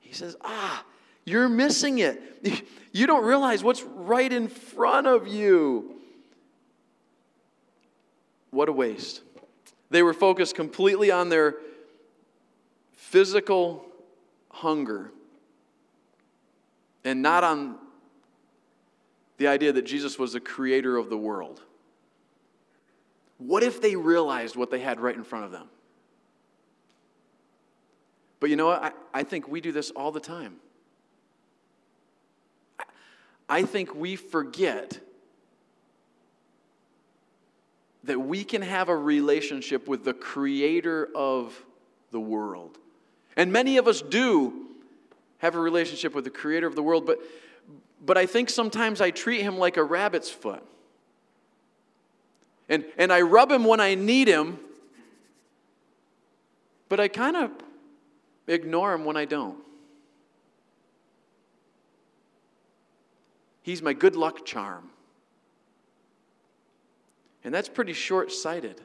He 0.00 0.12
says, 0.14 0.34
Ah, 0.42 0.84
you're 1.24 1.48
missing 1.48 1.98
it. 1.98 2.20
You 2.94 3.08
don't 3.08 3.24
realize 3.24 3.64
what's 3.64 3.82
right 3.82 4.32
in 4.32 4.46
front 4.46 5.08
of 5.08 5.26
you. 5.26 5.96
What 8.52 8.68
a 8.68 8.72
waste. 8.72 9.20
They 9.90 10.04
were 10.04 10.14
focused 10.14 10.54
completely 10.54 11.10
on 11.10 11.28
their 11.28 11.56
physical 12.92 13.84
hunger 14.54 15.10
and 17.04 17.20
not 17.20 17.44
on 17.44 17.76
the 19.36 19.48
idea 19.48 19.72
that 19.72 19.82
Jesus 19.82 20.18
was 20.18 20.32
the 20.32 20.40
creator 20.40 20.96
of 20.96 21.10
the 21.10 21.18
world. 21.18 21.60
What 23.38 23.62
if 23.62 23.82
they 23.82 23.96
realized 23.96 24.54
what 24.54 24.70
they 24.70 24.78
had 24.78 25.00
right 25.00 25.14
in 25.14 25.24
front 25.24 25.44
of 25.44 25.50
them? 25.50 25.68
But 28.38 28.48
you 28.48 28.56
know 28.56 28.66
what? 28.66 28.82
I, 28.82 28.92
I 29.12 29.22
think 29.24 29.48
we 29.48 29.60
do 29.60 29.72
this 29.72 29.90
all 29.90 30.12
the 30.12 30.20
time. 30.20 30.56
I 33.48 33.62
think 33.62 33.94
we 33.94 34.16
forget 34.16 35.00
that 38.04 38.18
we 38.20 38.44
can 38.44 38.62
have 38.62 38.88
a 38.88 38.96
relationship 38.96 39.88
with 39.88 40.04
the 40.04 40.14
creator 40.14 41.08
of 41.14 41.60
the 42.10 42.20
world. 42.20 42.78
And 43.36 43.52
many 43.52 43.76
of 43.78 43.88
us 43.88 44.00
do 44.02 44.66
have 45.38 45.54
a 45.54 45.60
relationship 45.60 46.14
with 46.14 46.24
the 46.24 46.30
creator 46.30 46.66
of 46.66 46.74
the 46.74 46.82
world, 46.82 47.06
but, 47.06 47.18
but 48.04 48.16
I 48.16 48.26
think 48.26 48.48
sometimes 48.48 49.00
I 49.00 49.10
treat 49.10 49.42
him 49.42 49.58
like 49.58 49.76
a 49.76 49.84
rabbit's 49.84 50.30
foot. 50.30 50.62
And, 52.68 52.84
and 52.96 53.12
I 53.12 53.20
rub 53.20 53.50
him 53.50 53.64
when 53.64 53.80
I 53.80 53.94
need 53.94 54.28
him, 54.28 54.58
but 56.88 56.98
I 56.98 57.08
kind 57.08 57.36
of 57.36 57.50
ignore 58.46 58.94
him 58.94 59.04
when 59.04 59.16
I 59.16 59.24
don't. 59.24 59.58
He's 63.62 63.82
my 63.82 63.92
good 63.92 64.16
luck 64.16 64.44
charm. 64.44 64.90
And 67.42 67.52
that's 67.52 67.68
pretty 67.68 67.92
short 67.92 68.32
sighted. 68.32 68.80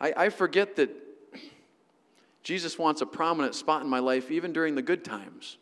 I, 0.00 0.12
I 0.16 0.28
forget 0.30 0.76
that 0.76 0.90
Jesus 2.44 2.78
wants 2.78 3.00
a 3.00 3.06
prominent 3.06 3.54
spot 3.54 3.82
in 3.82 3.88
my 3.88 3.98
life 3.98 4.30
even 4.30 4.52
during 4.52 4.74
the 4.74 4.82
good 4.82 5.02
times. 5.02 5.56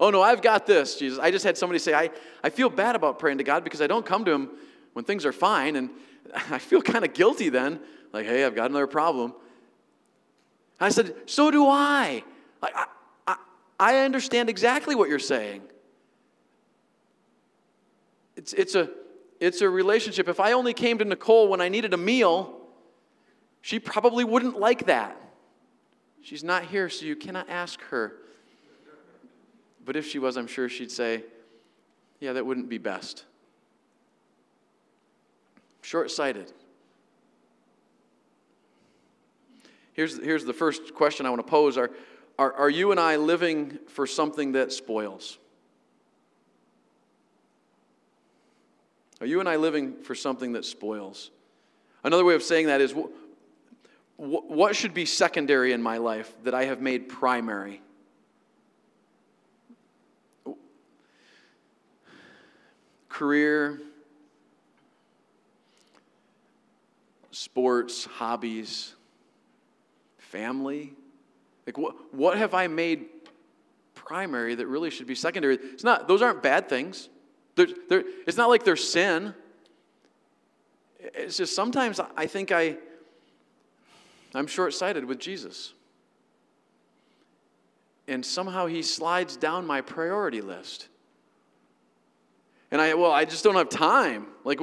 Oh, 0.00 0.10
no, 0.10 0.22
I've 0.22 0.40
got 0.40 0.66
this, 0.66 0.96
Jesus. 0.96 1.18
I 1.18 1.32
just 1.32 1.44
had 1.44 1.58
somebody 1.58 1.80
say, 1.80 1.92
I, 1.92 2.10
I 2.42 2.50
feel 2.50 2.70
bad 2.70 2.94
about 2.94 3.18
praying 3.18 3.38
to 3.38 3.44
God 3.44 3.64
because 3.64 3.82
I 3.82 3.88
don't 3.88 4.06
come 4.06 4.24
to 4.24 4.30
Him 4.30 4.50
when 4.92 5.04
things 5.04 5.26
are 5.26 5.32
fine. 5.32 5.74
And 5.74 5.90
I 6.50 6.58
feel 6.58 6.80
kind 6.80 7.04
of 7.04 7.12
guilty 7.12 7.48
then. 7.48 7.80
Like, 8.12 8.24
hey, 8.24 8.44
I've 8.44 8.54
got 8.54 8.70
another 8.70 8.86
problem. 8.86 9.34
I 10.80 10.90
said, 10.90 11.14
So 11.26 11.50
do 11.50 11.66
I. 11.66 12.22
I, 12.62 12.86
I, 13.26 13.36
I 13.80 13.96
understand 13.98 14.48
exactly 14.48 14.94
what 14.94 15.08
you're 15.08 15.18
saying. 15.18 15.62
It's, 18.36 18.52
it's, 18.52 18.76
a, 18.76 18.88
it's 19.40 19.60
a 19.60 19.68
relationship. 19.68 20.28
If 20.28 20.38
I 20.38 20.52
only 20.52 20.72
came 20.72 20.98
to 20.98 21.04
Nicole 21.04 21.48
when 21.48 21.60
I 21.60 21.68
needed 21.68 21.92
a 21.92 21.96
meal, 21.96 22.60
she 23.60 23.80
probably 23.80 24.22
wouldn't 24.22 24.60
like 24.60 24.86
that. 24.86 25.20
She's 26.22 26.44
not 26.44 26.64
here, 26.64 26.88
so 26.88 27.06
you 27.06 27.16
cannot 27.16 27.48
ask 27.48 27.80
her. 27.82 28.14
But 29.84 29.96
if 29.96 30.06
she 30.06 30.18
was, 30.18 30.36
I'm 30.36 30.46
sure 30.46 30.68
she'd 30.68 30.90
say, 30.90 31.24
Yeah, 32.20 32.34
that 32.34 32.44
wouldn't 32.44 32.68
be 32.68 32.78
best. 32.78 33.24
Short 35.82 36.10
sighted. 36.10 36.52
Here's, 39.94 40.16
here's 40.22 40.44
the 40.44 40.52
first 40.52 40.94
question 40.94 41.26
I 41.26 41.30
want 41.30 41.44
to 41.44 41.50
pose 41.50 41.76
are, 41.76 41.90
are, 42.38 42.52
are 42.52 42.70
you 42.70 42.92
and 42.92 43.00
I 43.00 43.16
living 43.16 43.78
for 43.88 44.06
something 44.06 44.52
that 44.52 44.72
spoils? 44.72 45.38
Are 49.20 49.26
you 49.26 49.40
and 49.40 49.48
I 49.48 49.56
living 49.56 49.94
for 50.02 50.14
something 50.14 50.52
that 50.52 50.64
spoils? 50.64 51.30
Another 52.04 52.24
way 52.24 52.34
of 52.34 52.42
saying 52.42 52.66
that 52.66 52.80
is 52.80 52.94
what 54.18 54.74
should 54.74 54.94
be 54.94 55.06
secondary 55.06 55.72
in 55.72 55.80
my 55.80 55.98
life 55.98 56.34
that 56.42 56.52
I 56.52 56.64
have 56.64 56.80
made 56.80 57.08
primary? 57.08 57.80
Career, 63.08 63.80
sports, 67.30 68.04
hobbies, 68.06 68.94
family? 70.18 70.94
Like, 71.64 71.78
what, 71.78 72.12
what 72.12 72.38
have 72.38 72.54
I 72.54 72.66
made 72.66 73.06
primary 73.94 74.56
that 74.56 74.66
really 74.66 74.90
should 74.90 75.06
be 75.06 75.14
secondary? 75.14 75.58
It's 75.62 75.84
not, 75.84 76.08
those 76.08 76.22
aren't 76.22 76.42
bad 76.42 76.68
things. 76.68 77.08
They're, 77.54 77.68
they're, 77.88 78.04
it's 78.26 78.36
not 78.36 78.48
like 78.48 78.64
they're 78.64 78.74
sin. 78.74 79.32
It's 80.98 81.36
just 81.36 81.54
sometimes 81.54 82.00
I 82.16 82.26
think 82.26 82.50
I, 82.50 82.78
I'm 84.34 84.46
short 84.46 84.74
sighted 84.74 85.04
with 85.04 85.18
Jesus. 85.18 85.72
And 88.06 88.24
somehow 88.24 88.66
he 88.66 88.82
slides 88.82 89.36
down 89.36 89.66
my 89.66 89.80
priority 89.80 90.40
list. 90.40 90.88
And 92.70 92.80
I, 92.80 92.94
well, 92.94 93.12
I 93.12 93.24
just 93.24 93.44
don't 93.44 93.54
have 93.54 93.68
time. 93.68 94.26
Like, 94.44 94.60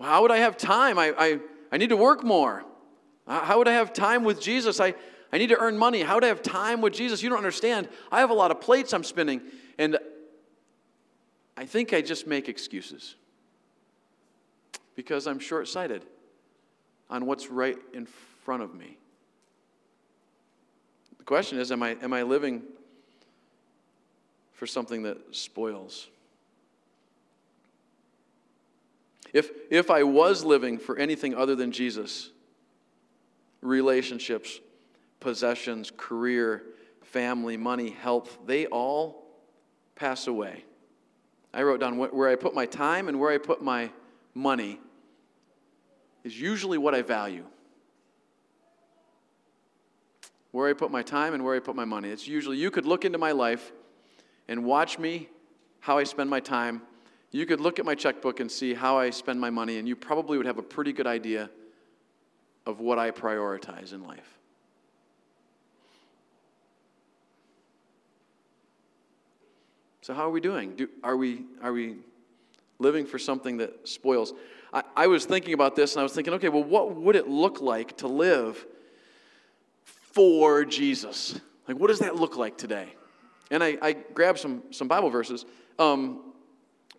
how 0.00 0.22
would 0.22 0.30
I 0.30 0.38
have 0.38 0.56
time? 0.56 0.98
I, 0.98 1.12
I, 1.16 1.38
I 1.70 1.76
need 1.76 1.90
to 1.90 1.96
work 1.96 2.24
more. 2.24 2.64
How 3.26 3.58
would 3.58 3.68
I 3.68 3.72
have 3.72 3.92
time 3.92 4.24
with 4.24 4.40
Jesus? 4.40 4.80
I, 4.80 4.94
I 5.32 5.38
need 5.38 5.48
to 5.48 5.58
earn 5.58 5.76
money. 5.76 6.02
How 6.02 6.14
would 6.14 6.24
I 6.24 6.28
have 6.28 6.42
time 6.42 6.80
with 6.80 6.94
Jesus? 6.94 7.22
You 7.22 7.28
don't 7.28 7.38
understand. 7.38 7.88
I 8.10 8.20
have 8.20 8.30
a 8.30 8.34
lot 8.34 8.50
of 8.50 8.60
plates 8.60 8.92
I'm 8.92 9.04
spinning. 9.04 9.42
And 9.76 9.98
I 11.56 11.66
think 11.66 11.92
I 11.92 12.00
just 12.00 12.26
make 12.26 12.48
excuses 12.48 13.16
because 14.94 15.26
I'm 15.26 15.38
short 15.38 15.68
sighted 15.68 16.04
on 17.10 17.26
what's 17.26 17.50
right 17.50 17.76
in 17.92 18.06
front 18.06 18.28
of 18.62 18.74
me. 18.74 18.96
The 21.18 21.24
question 21.24 21.58
is 21.58 21.70
am 21.70 21.82
I, 21.82 21.96
am 22.02 22.12
I 22.12 22.22
living 22.22 22.62
for 24.52 24.66
something 24.66 25.02
that 25.04 25.18
spoils? 25.34 26.08
If, 29.32 29.50
if 29.70 29.90
I 29.90 30.04
was 30.04 30.44
living 30.44 30.78
for 30.78 30.96
anything 30.96 31.34
other 31.34 31.54
than 31.54 31.70
Jesus, 31.70 32.30
relationships, 33.60 34.60
possessions, 35.20 35.92
career, 35.96 36.62
family, 37.02 37.56
money, 37.56 37.90
health, 37.90 38.38
they 38.46 38.66
all 38.66 39.26
pass 39.96 40.26
away. 40.26 40.64
I 41.52 41.62
wrote 41.62 41.80
down 41.80 41.96
where 41.98 42.28
I 42.28 42.36
put 42.36 42.54
my 42.54 42.66
time 42.66 43.08
and 43.08 43.18
where 43.18 43.30
I 43.30 43.38
put 43.38 43.62
my 43.62 43.90
money 44.34 44.80
is 46.24 46.38
usually 46.38 46.78
what 46.78 46.94
I 46.94 47.02
value. 47.02 47.44
Where 50.58 50.68
I 50.68 50.72
put 50.72 50.90
my 50.90 51.04
time 51.04 51.34
and 51.34 51.44
where 51.44 51.54
I 51.54 51.60
put 51.60 51.76
my 51.76 51.84
money. 51.84 52.08
It's 52.08 52.26
usually, 52.26 52.56
you 52.56 52.72
could 52.72 52.84
look 52.84 53.04
into 53.04 53.16
my 53.16 53.30
life 53.30 53.70
and 54.48 54.64
watch 54.64 54.98
me, 54.98 55.28
how 55.78 55.98
I 55.98 56.02
spend 56.02 56.28
my 56.28 56.40
time. 56.40 56.82
You 57.30 57.46
could 57.46 57.60
look 57.60 57.78
at 57.78 57.84
my 57.84 57.94
checkbook 57.94 58.40
and 58.40 58.50
see 58.50 58.74
how 58.74 58.98
I 58.98 59.10
spend 59.10 59.40
my 59.40 59.50
money, 59.50 59.78
and 59.78 59.86
you 59.86 59.94
probably 59.94 60.36
would 60.36 60.46
have 60.46 60.58
a 60.58 60.62
pretty 60.62 60.92
good 60.92 61.06
idea 61.06 61.48
of 62.66 62.80
what 62.80 62.98
I 62.98 63.12
prioritize 63.12 63.92
in 63.92 64.02
life. 64.02 64.36
So, 70.00 70.12
how 70.12 70.26
are 70.26 70.32
we 70.32 70.40
doing? 70.40 70.74
Do, 70.74 70.88
are, 71.04 71.16
we, 71.16 71.44
are 71.62 71.72
we 71.72 71.98
living 72.80 73.06
for 73.06 73.20
something 73.20 73.58
that 73.58 73.88
spoils? 73.88 74.34
I, 74.72 74.82
I 74.96 75.06
was 75.06 75.24
thinking 75.24 75.54
about 75.54 75.76
this 75.76 75.94
and 75.94 76.00
I 76.00 76.02
was 76.02 76.14
thinking, 76.14 76.34
okay, 76.34 76.48
well, 76.48 76.64
what 76.64 76.96
would 76.96 77.14
it 77.14 77.28
look 77.28 77.60
like 77.60 77.96
to 77.98 78.08
live 78.08 78.66
for 80.18 80.64
Jesus? 80.64 81.40
Like, 81.68 81.78
what 81.78 81.86
does 81.86 82.00
that 82.00 82.16
look 82.16 82.36
like 82.36 82.58
today? 82.58 82.88
And 83.52 83.62
I, 83.62 83.78
I 83.80 83.92
grabbed 83.92 84.40
some, 84.40 84.64
some 84.72 84.88
Bible 84.88 85.10
verses. 85.10 85.46
Um, 85.78 86.32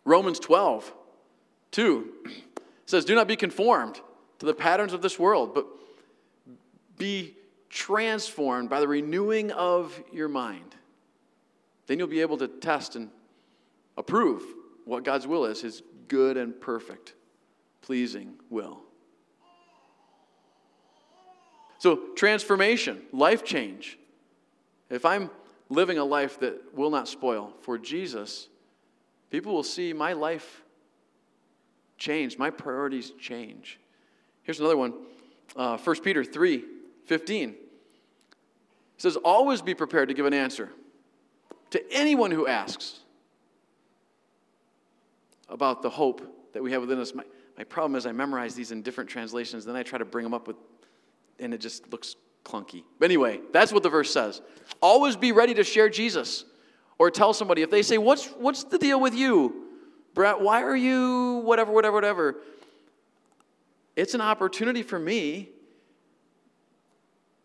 Romans 0.06 0.40
12, 0.40 0.94
2 1.72 2.14
says, 2.86 3.04
Do 3.04 3.16
not 3.16 3.28
be 3.28 3.36
conformed 3.36 4.00
to 4.38 4.46
the 4.46 4.54
patterns 4.54 4.94
of 4.94 5.02
this 5.02 5.20
world, 5.20 5.54
but 5.54 5.68
be 6.98 7.36
transformed 7.68 8.70
by 8.70 8.80
the 8.80 8.88
renewing 8.88 9.52
of 9.52 10.02
your 10.14 10.30
mind. 10.30 10.78
Then 11.88 12.00
you'll 12.00 12.08
be 12.08 12.22
able 12.22 12.38
to 12.38 12.48
test 12.48 12.96
and 12.96 13.10
approve 13.98 14.44
what 14.86 15.04
God's 15.04 15.28
will 15.28 15.44
is, 15.44 15.60
his 15.60 15.84
good 16.08 16.38
and 16.38 16.58
perfect, 16.58 17.16
pleasing 17.82 18.36
will. 18.50 18.80
So, 21.80 22.00
transformation, 22.16 23.02
life 23.12 23.44
change. 23.44 23.98
If 24.90 25.06
I'm 25.06 25.30
living 25.70 25.98
a 25.98 26.04
life 26.04 26.40
that 26.42 26.76
will 26.76 26.90
not 26.90 27.08
spoil 27.08 27.54
for 27.62 27.78
Jesus, 27.78 28.48
people 29.30 29.54
will 29.54 29.64
see 29.64 29.94
my 29.94 30.14
life 30.14 30.64
change, 31.98 32.38
my 32.38 32.50
priorities 32.50 33.12
change. 33.20 33.80
Here's 34.44 34.60
another 34.60 34.78
one 34.78 34.94
uh, 35.56 35.78
1 35.78 36.02
Peter 36.02 36.24
3 36.24 36.64
15. 37.06 37.50
It 37.50 37.56
says, 38.98 39.16
Always 39.16 39.62
be 39.62 39.74
prepared 39.74 40.10
to 40.10 40.14
give 40.14 40.26
an 40.26 40.34
answer 40.34 40.70
to 41.72 41.94
anyone 41.94 42.32
who 42.32 42.48
asks 42.48 43.00
about 45.48 45.82
the 45.82 45.90
hope 45.90 46.52
that 46.54 46.62
we 46.62 46.72
have 46.72 46.82
within 46.82 47.00
us. 47.00 47.14
My, 47.14 47.24
my 47.58 47.64
problem 47.64 47.96
is 47.96 48.06
I 48.06 48.12
memorize 48.12 48.56
these 48.56 48.72
in 48.72 48.82
different 48.82 49.10
translations, 49.10 49.66
then 49.66 49.76
I 49.76 49.84
try 49.84 49.98
to 49.98 50.06
bring 50.06 50.24
them 50.24 50.34
up 50.34 50.48
with, 50.48 50.58
and 51.40 51.54
it 51.54 51.60
just 51.60 51.92
looks 51.92 52.16
clunky. 52.44 52.84
But 53.00 53.06
anyway, 53.06 53.40
that's 53.52 53.72
what 53.72 53.84
the 53.84 53.90
verse 53.90 54.12
says. 54.12 54.42
Always 54.82 55.16
be 55.16 55.32
ready 55.32 55.54
to 55.56 55.64
share 55.64 55.90
Jesus 55.90 56.46
or 56.98 57.10
tell 57.12 57.34
somebody 57.34 57.62
if 57.62 57.72
they 57.72 57.82
say, 57.82 57.98
What's, 57.98 58.28
what's 58.28 58.64
the 58.64 58.78
deal 58.78 59.00
with 59.00 59.16
you? 59.16 59.66
Brett, 60.14 60.40
why 60.40 60.64
are 60.64 60.76
you 60.76 61.42
whatever, 61.46 61.72
whatever, 61.72 61.94
whatever? 61.94 62.36
It's 63.96 64.14
an 64.14 64.22
opportunity 64.22 64.84
for 64.84 64.98
me 64.98 65.50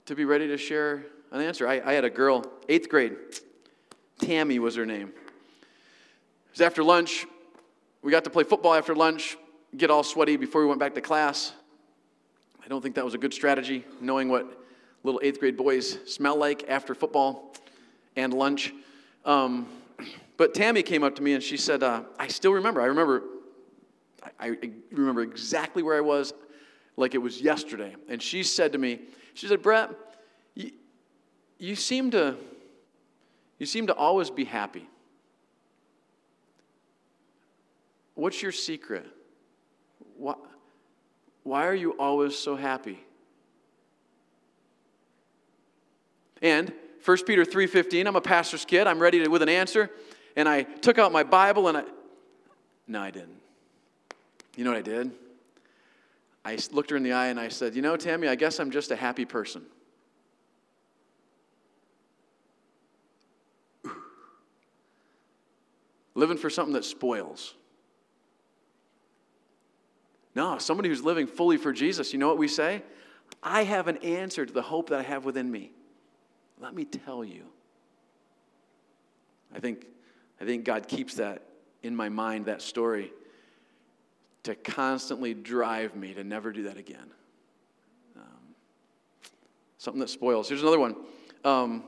to 0.06 0.14
be 0.14 0.24
ready 0.24 0.48
to 0.48 0.56
share 0.56 1.06
an 1.32 1.40
answer. 1.40 1.66
I, 1.66 1.80
I 1.84 1.92
had 1.92 2.04
a 2.04 2.10
girl, 2.10 2.44
eighth 2.68 2.88
grade, 2.88 3.16
Tammy 4.20 4.58
was 4.58 4.76
her 4.76 4.86
name. 4.86 5.08
It 5.08 6.50
was 6.52 6.60
after 6.60 6.84
lunch. 6.84 7.26
We 8.02 8.10
got 8.10 8.24
to 8.24 8.30
play 8.30 8.44
football 8.44 8.74
after 8.74 8.94
lunch, 8.94 9.36
get 9.76 9.90
all 9.90 10.02
sweaty 10.02 10.36
before 10.36 10.60
we 10.60 10.66
went 10.66 10.78
back 10.78 10.94
to 10.94 11.00
class. 11.00 11.52
I 12.64 12.68
don't 12.68 12.80
think 12.80 12.94
that 12.94 13.04
was 13.04 13.14
a 13.14 13.18
good 13.18 13.34
strategy, 13.34 13.84
knowing 14.00 14.28
what 14.28 14.58
little 15.02 15.20
eighth 15.22 15.38
grade 15.38 15.56
boys 15.56 15.98
smell 16.06 16.36
like 16.36 16.64
after 16.68 16.94
football 16.94 17.54
and 18.16 18.32
lunch. 18.32 18.72
Um, 19.26 19.68
but 20.38 20.54
Tammy 20.54 20.82
came 20.82 21.02
up 21.02 21.14
to 21.16 21.22
me 21.22 21.34
and 21.34 21.42
she 21.42 21.58
said, 21.58 21.82
uh, 21.82 22.04
I 22.18 22.28
still 22.28 22.52
remember. 22.52 22.80
I 22.80 22.86
remember, 22.86 23.22
I, 24.40 24.56
remember 24.90 25.20
exactly 25.20 25.82
where 25.82 25.96
I 25.96 26.00
was 26.00 26.32
like 26.96 27.14
it 27.14 27.18
was 27.18 27.40
yesterday. 27.40 27.94
And 28.08 28.22
she 28.22 28.42
said 28.42 28.72
to 28.72 28.78
me, 28.78 29.00
she 29.34 29.46
said, 29.46 29.62
Brett, 29.62 29.90
you, 30.54 30.72
you 31.58 31.76
seem 31.76 32.10
to 32.12 32.36
you 33.58 33.66
seem 33.66 33.86
to 33.86 33.94
always 33.94 34.30
be 34.30 34.44
happy. 34.44 34.88
What's 38.14 38.42
your 38.42 38.52
secret? 38.52 39.06
Why, 40.16 40.34
why 41.44 41.66
are 41.66 41.74
you 41.74 41.92
always 41.92 42.36
so 42.36 42.56
happy? 42.56 42.98
And 46.42 46.72
1 47.04 47.18
Peter 47.26 47.44
3:15, 47.44 48.06
I'm 48.06 48.16
a 48.16 48.20
pastor's 48.20 48.64
kid, 48.64 48.86
I'm 48.86 48.98
ready 48.98 49.22
to, 49.22 49.28
with 49.28 49.42
an 49.42 49.48
answer, 49.48 49.90
and 50.36 50.48
I 50.48 50.62
took 50.62 50.98
out 50.98 51.12
my 51.12 51.22
Bible 51.22 51.68
and 51.68 51.78
I 51.78 51.84
No, 52.88 53.00
I 53.00 53.10
didn't. 53.10 53.40
You 54.56 54.64
know 54.64 54.70
what 54.70 54.78
I 54.78 54.82
did? 54.82 55.10
I 56.44 56.58
looked 56.72 56.90
her 56.90 56.96
in 56.96 57.02
the 57.02 57.12
eye 57.12 57.28
and 57.28 57.40
I 57.40 57.48
said, 57.48 57.74
You 57.74 57.82
know, 57.82 57.96
Tammy, 57.96 58.28
I 58.28 58.34
guess 58.34 58.58
I'm 58.60 58.70
just 58.70 58.90
a 58.90 58.96
happy 58.96 59.24
person. 59.24 59.64
Living 66.14 66.36
for 66.36 66.50
something 66.50 66.74
that 66.74 66.84
spoils. 66.84 67.54
No, 70.34 70.58
somebody 70.58 70.88
who's 70.88 71.02
living 71.02 71.26
fully 71.26 71.56
for 71.56 71.72
Jesus, 71.72 72.12
you 72.12 72.18
know 72.18 72.28
what 72.28 72.38
we 72.38 72.48
say? 72.48 72.82
I 73.42 73.64
have 73.64 73.88
an 73.88 73.98
answer 73.98 74.44
to 74.44 74.52
the 74.52 74.62
hope 74.62 74.90
that 74.90 74.98
I 74.98 75.02
have 75.02 75.24
within 75.24 75.50
me. 75.50 75.72
Let 76.60 76.74
me 76.74 76.84
tell 76.84 77.24
you. 77.24 77.44
I 79.54 79.60
think, 79.60 79.86
I 80.40 80.44
think 80.44 80.64
God 80.64 80.88
keeps 80.88 81.14
that 81.14 81.42
in 81.82 81.94
my 81.94 82.08
mind, 82.08 82.46
that 82.46 82.62
story 82.62 83.12
to 84.44 84.54
constantly 84.54 85.34
drive 85.34 85.94
me 85.96 86.14
to 86.14 86.24
never 86.24 86.52
do 86.52 86.64
that 86.64 86.76
again. 86.76 87.10
Um, 88.16 88.54
something 89.78 90.00
that 90.00 90.10
spoils. 90.10 90.48
Here's 90.48 90.62
another 90.62 90.78
one. 90.78 90.96
Um, 91.44 91.84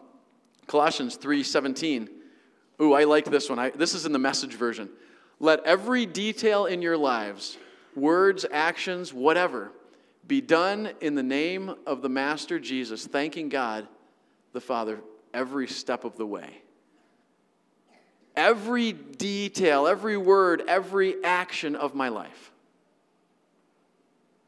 Colossians 0.67 1.17
3:17. 1.17 2.09
Ooh, 2.81 2.93
I 2.93 3.05
like 3.05 3.25
this 3.27 3.49
one. 3.49 3.59
I, 3.59 3.71
this 3.71 3.95
is 3.95 4.05
in 4.05 4.13
the 4.13 4.19
message 4.19 4.55
version. 4.55 4.91
Let 5.39 5.65
every 5.65 6.07
detail 6.07 6.67
in 6.67 6.83
your 6.83 6.97
lives, 6.97 7.57
words, 7.97 8.47
actions, 8.51 9.13
whatever, 9.13 9.73
be 10.27 10.41
done 10.41 10.91
in 11.01 11.15
the 11.15 11.23
name 11.23 11.75
of 11.87 12.03
the 12.03 12.09
Master 12.09 12.61
Jesus, 12.61 13.07
thanking 13.07 13.49
God 13.49 13.89
the 14.53 14.61
Father 14.61 15.01
every 15.33 15.67
step 15.67 16.05
of 16.05 16.17
the 16.17 16.27
way. 16.27 16.63
Every 18.35 18.93
detail, 18.93 19.87
every 19.87 20.17
word, 20.17 20.63
every 20.69 21.23
action 21.25 21.75
of 21.75 21.95
my 21.95 22.09
life. 22.09 22.53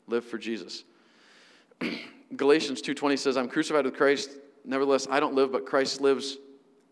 Live 0.06 0.24
for 0.24 0.38
Jesus. 0.38 0.84
Galatians 2.37 2.82
2:20 2.82 3.16
says, 3.16 3.37
"I'm 3.37 3.48
crucified 3.48 3.84
with 3.84 3.96
Christ, 3.96 4.30
nevertheless 4.64 5.06
I 5.11 5.20
don't 5.20 5.34
live, 5.34 5.52
but 5.52 5.64
Christ 5.64 6.00
lives 6.00 6.37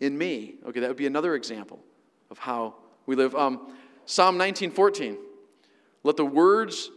in 0.01 0.17
me." 0.17 0.55
Okay, 0.67 0.81
that 0.81 0.89
would 0.89 0.97
be 0.97 1.07
another 1.07 1.35
example 1.35 1.83
of 2.31 2.39
how 2.39 2.75
we 3.05 3.15
live. 3.15 3.35
Um, 3.35 3.75
Psalm 4.07 4.39
19:14. 4.39 5.19
Let 6.07 6.17
the 6.17 6.25
words 6.25 6.89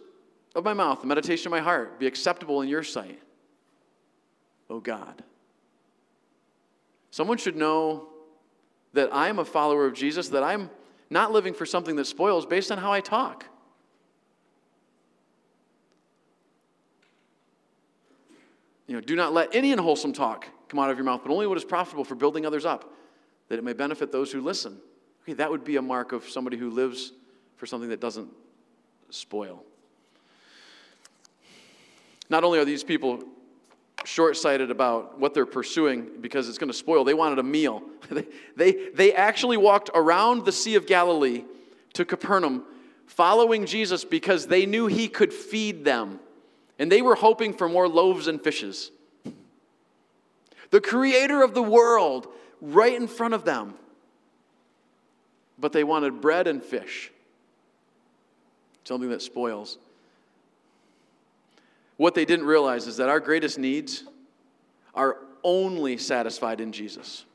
of 0.53 0.63
my 0.63 0.75
mouth, 0.75 1.01
the 1.01 1.07
meditation 1.07 1.47
of 1.47 1.51
my 1.51 1.61
heart 1.61 1.99
be 1.99 2.05
acceptable 2.05 2.61
in 2.61 2.69
your 2.69 2.83
sight. 2.83 3.19
Oh 4.69 4.79
God. 4.79 5.23
Someone 7.09 7.39
should 7.39 7.55
know 7.55 8.07
that 8.93 9.09
I'm 9.11 9.39
a 9.39 9.45
follower 9.45 9.87
of 9.87 9.95
Jesus, 9.95 10.29
that 10.29 10.43
I'm 10.43 10.69
not 11.09 11.31
living 11.31 11.55
for 11.55 11.65
something 11.65 11.95
that 11.95 12.05
spoils 12.05 12.45
based 12.45 12.71
on 12.71 12.77
how 12.77 12.93
I 12.93 13.01
talk. 13.01 13.45
You 18.85 18.93
know, 18.93 19.01
do 19.01 19.15
not 19.15 19.33
let 19.33 19.55
any 19.55 19.71
unwholesome 19.71 20.13
talk 20.13 20.45
come 20.67 20.79
out 20.79 20.91
of 20.91 20.97
your 20.97 21.05
mouth, 21.05 21.21
but 21.23 21.31
only 21.31 21.47
what 21.47 21.57
is 21.57 21.65
profitable 21.65 22.03
for 22.03 22.13
building 22.13 22.45
others 22.45 22.63
up, 22.63 22.93
that 23.47 23.57
it 23.57 23.63
may 23.63 23.73
benefit 23.73 24.11
those 24.11 24.31
who 24.31 24.39
listen. 24.39 24.77
Okay, 25.23 25.33
that 25.33 25.49
would 25.49 25.63
be 25.63 25.77
a 25.77 25.81
mark 25.81 26.11
of 26.11 26.29
somebody 26.29 26.57
who 26.57 26.69
lives 26.69 27.11
for 27.55 27.65
something 27.65 27.89
that 27.89 27.99
doesn't 27.99 28.29
spoil. 29.09 29.63
Not 32.29 32.43
only 32.43 32.59
are 32.59 32.65
these 32.65 32.83
people 32.83 33.23
short 34.05 34.37
sighted 34.37 34.71
about 34.71 35.19
what 35.19 35.33
they're 35.33 35.45
pursuing 35.45 36.09
because 36.21 36.47
it's 36.47 36.57
going 36.57 36.71
to 36.71 36.77
spoil. 36.77 37.03
They 37.03 37.13
wanted 37.13 37.39
a 37.39 37.43
meal. 37.43 37.83
they, 38.09 38.25
they, 38.55 38.89
they 38.93 39.13
actually 39.13 39.57
walked 39.57 39.89
around 39.93 40.45
the 40.45 40.51
Sea 40.51 40.75
of 40.75 40.87
Galilee 40.87 41.43
to 41.93 42.05
Capernaum 42.05 42.63
following 43.07 43.65
Jesus 43.65 44.05
because 44.05 44.47
they 44.47 44.65
knew 44.65 44.87
he 44.87 45.07
could 45.07 45.33
feed 45.33 45.83
them. 45.83 46.19
And 46.77 46.91
they 46.91 47.01
were 47.01 47.15
hoping 47.15 47.53
for 47.53 47.67
more 47.67 47.87
loaves 47.87 48.27
and 48.27 48.41
fishes. 48.41 48.91
The 50.69 50.79
creator 50.79 51.41
of 51.41 51.53
the 51.53 51.63
world 51.63 52.27
right 52.61 52.93
in 52.93 53.07
front 53.07 53.33
of 53.33 53.43
them. 53.43 53.73
But 55.57 55.73
they 55.73 55.83
wanted 55.83 56.21
bread 56.21 56.47
and 56.47 56.63
fish, 56.63 57.11
something 58.83 59.09
that 59.09 59.21
spoils. 59.21 59.77
What 61.97 62.15
they 62.15 62.25
didn't 62.25 62.45
realize 62.45 62.87
is 62.87 62.97
that 62.97 63.09
our 63.09 63.19
greatest 63.19 63.59
needs 63.59 64.03
are 64.95 65.17
only 65.43 65.97
satisfied 65.97 66.61
in 66.61 66.71
Jesus. 66.71 67.25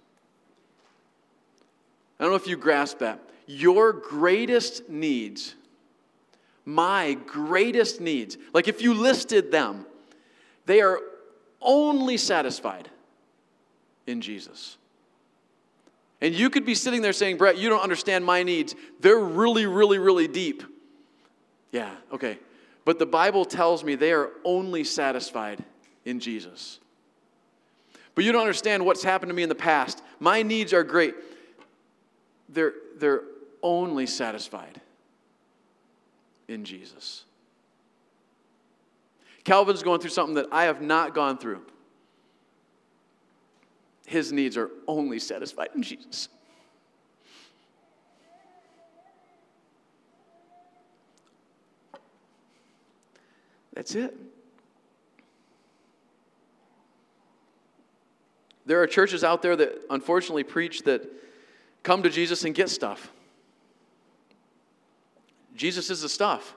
I 2.18 2.24
don't 2.24 2.32
know 2.32 2.36
if 2.36 2.46
you 2.46 2.56
grasp 2.56 2.98
that. 2.98 3.20
Your 3.46 3.92
greatest 3.92 4.88
needs, 4.88 5.54
my 6.64 7.14
greatest 7.26 8.00
needs, 8.00 8.38
like 8.52 8.68
if 8.68 8.80
you 8.80 8.94
listed 8.94 9.52
them, 9.52 9.86
they 10.66 10.80
are 10.80 11.00
only 11.60 12.16
satisfied 12.16 12.88
in 14.06 14.20
Jesus. 14.20 14.78
And 16.20 16.34
you 16.34 16.48
could 16.48 16.64
be 16.64 16.74
sitting 16.74 17.02
there 17.02 17.12
saying, 17.12 17.36
Brett, 17.36 17.58
you 17.58 17.68
don't 17.68 17.82
understand 17.82 18.24
my 18.24 18.42
needs. 18.42 18.74
They're 19.00 19.18
really, 19.18 19.66
really, 19.66 19.98
really 19.98 20.28
deep. 20.28 20.62
Yeah, 21.74 21.90
okay. 22.12 22.38
But 22.84 23.00
the 23.00 23.06
Bible 23.06 23.44
tells 23.44 23.82
me 23.82 23.96
they 23.96 24.12
are 24.12 24.30
only 24.44 24.84
satisfied 24.84 25.64
in 26.04 26.20
Jesus. 26.20 26.78
But 28.14 28.22
you 28.22 28.30
don't 28.30 28.42
understand 28.42 28.86
what's 28.86 29.02
happened 29.02 29.30
to 29.30 29.34
me 29.34 29.42
in 29.42 29.48
the 29.48 29.56
past. 29.56 30.00
My 30.20 30.44
needs 30.44 30.72
are 30.72 30.84
great. 30.84 31.16
they're, 32.48 32.74
they're 32.98 33.22
only 33.60 34.06
satisfied 34.06 34.80
in 36.46 36.64
Jesus. 36.64 37.24
Calvin's 39.42 39.82
going 39.82 40.00
through 40.00 40.10
something 40.10 40.36
that 40.36 40.46
I 40.52 40.66
have 40.66 40.80
not 40.80 41.12
gone 41.12 41.38
through. 41.38 41.62
His 44.06 44.30
needs 44.30 44.56
are 44.56 44.70
only 44.86 45.18
satisfied 45.18 45.70
in 45.74 45.82
Jesus. 45.82 46.28
That's 53.74 53.94
it. 53.94 54.16
There 58.66 58.80
are 58.80 58.86
churches 58.86 59.22
out 59.22 59.42
there 59.42 59.56
that 59.56 59.82
unfortunately 59.90 60.44
preach 60.44 60.82
that 60.84 61.02
come 61.82 62.02
to 62.02 62.08
Jesus 62.08 62.44
and 62.44 62.54
get 62.54 62.70
stuff. 62.70 63.12
Jesus 65.54 65.90
is 65.90 66.00
the 66.00 66.08
stuff. 66.08 66.54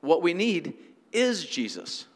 What 0.00 0.22
we 0.22 0.32
need 0.32 0.74
is 1.12 1.44
Jesus. 1.44 2.06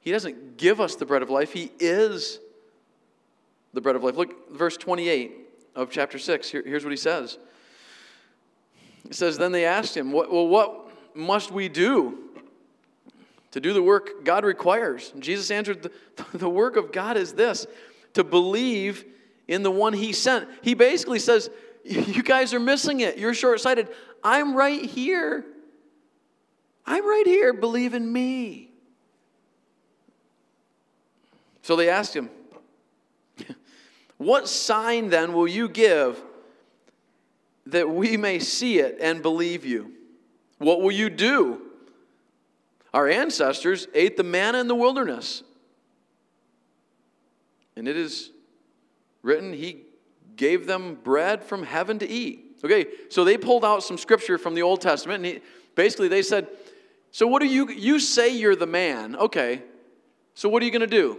He 0.00 0.12
doesn't 0.12 0.58
give 0.58 0.80
us 0.80 0.96
the 0.96 1.06
bread 1.06 1.22
of 1.22 1.30
life, 1.30 1.52
He 1.52 1.72
is 1.80 2.38
the 3.72 3.80
bread 3.80 3.96
of 3.96 4.04
life. 4.04 4.16
Look, 4.16 4.52
verse 4.52 4.76
28 4.76 5.43
of 5.74 5.90
chapter 5.90 6.18
6. 6.18 6.50
Here, 6.50 6.62
here's 6.64 6.84
what 6.84 6.90
he 6.90 6.96
says. 6.96 7.38
He 9.06 9.14
says, 9.14 9.38
Then 9.38 9.52
they 9.52 9.64
asked 9.64 9.96
him, 9.96 10.12
Well, 10.12 10.48
what 10.48 10.88
must 11.14 11.50
we 11.50 11.68
do 11.68 12.18
to 13.50 13.60
do 13.60 13.72
the 13.72 13.82
work 13.82 14.24
God 14.24 14.44
requires? 14.44 15.12
And 15.14 15.22
Jesus 15.22 15.50
answered, 15.50 15.82
the, 15.82 15.92
the 16.38 16.48
work 16.48 16.76
of 16.76 16.92
God 16.92 17.16
is 17.16 17.34
this 17.34 17.66
to 18.14 18.24
believe 18.24 19.04
in 19.48 19.62
the 19.62 19.70
one 19.70 19.92
he 19.92 20.12
sent. 20.12 20.48
He 20.62 20.74
basically 20.74 21.18
says, 21.18 21.50
You 21.84 22.22
guys 22.22 22.54
are 22.54 22.60
missing 22.60 23.00
it. 23.00 23.18
You're 23.18 23.34
short 23.34 23.60
sighted. 23.60 23.88
I'm 24.22 24.56
right 24.56 24.84
here. 24.84 25.44
I'm 26.86 27.06
right 27.06 27.26
here. 27.26 27.52
Believe 27.52 27.94
in 27.94 28.10
me. 28.10 28.70
So 31.62 31.76
they 31.76 31.88
asked 31.88 32.14
him, 32.14 32.28
What 34.24 34.48
sign 34.48 35.10
then 35.10 35.34
will 35.34 35.46
you 35.46 35.68
give 35.68 36.18
that 37.66 37.90
we 37.90 38.16
may 38.16 38.38
see 38.38 38.78
it 38.78 38.96
and 38.98 39.20
believe 39.20 39.66
you? 39.66 39.92
What 40.56 40.80
will 40.80 40.92
you 40.92 41.10
do? 41.10 41.60
Our 42.94 43.06
ancestors 43.06 43.86
ate 43.92 44.16
the 44.16 44.22
manna 44.22 44.60
in 44.60 44.66
the 44.66 44.74
wilderness. 44.74 45.42
And 47.76 47.86
it 47.86 47.98
is 47.98 48.30
written, 49.20 49.52
He 49.52 49.82
gave 50.36 50.66
them 50.66 50.94
bread 51.04 51.44
from 51.44 51.62
heaven 51.62 51.98
to 51.98 52.08
eat. 52.08 52.56
Okay, 52.64 52.86
so 53.10 53.24
they 53.24 53.36
pulled 53.36 53.62
out 53.62 53.82
some 53.82 53.98
scripture 53.98 54.38
from 54.38 54.54
the 54.54 54.62
Old 54.62 54.80
Testament, 54.80 55.22
and 55.22 55.34
he, 55.34 55.42
basically 55.74 56.08
they 56.08 56.22
said, 56.22 56.48
So 57.10 57.26
what 57.26 57.42
do 57.42 57.48
you, 57.48 57.70
you 57.70 58.00
say 58.00 58.34
you're 58.34 58.56
the 58.56 58.66
man? 58.66 59.16
Okay, 59.16 59.62
so 60.32 60.48
what 60.48 60.62
are 60.62 60.64
you 60.64 60.72
going 60.72 60.80
to 60.80 60.86
do? 60.86 61.18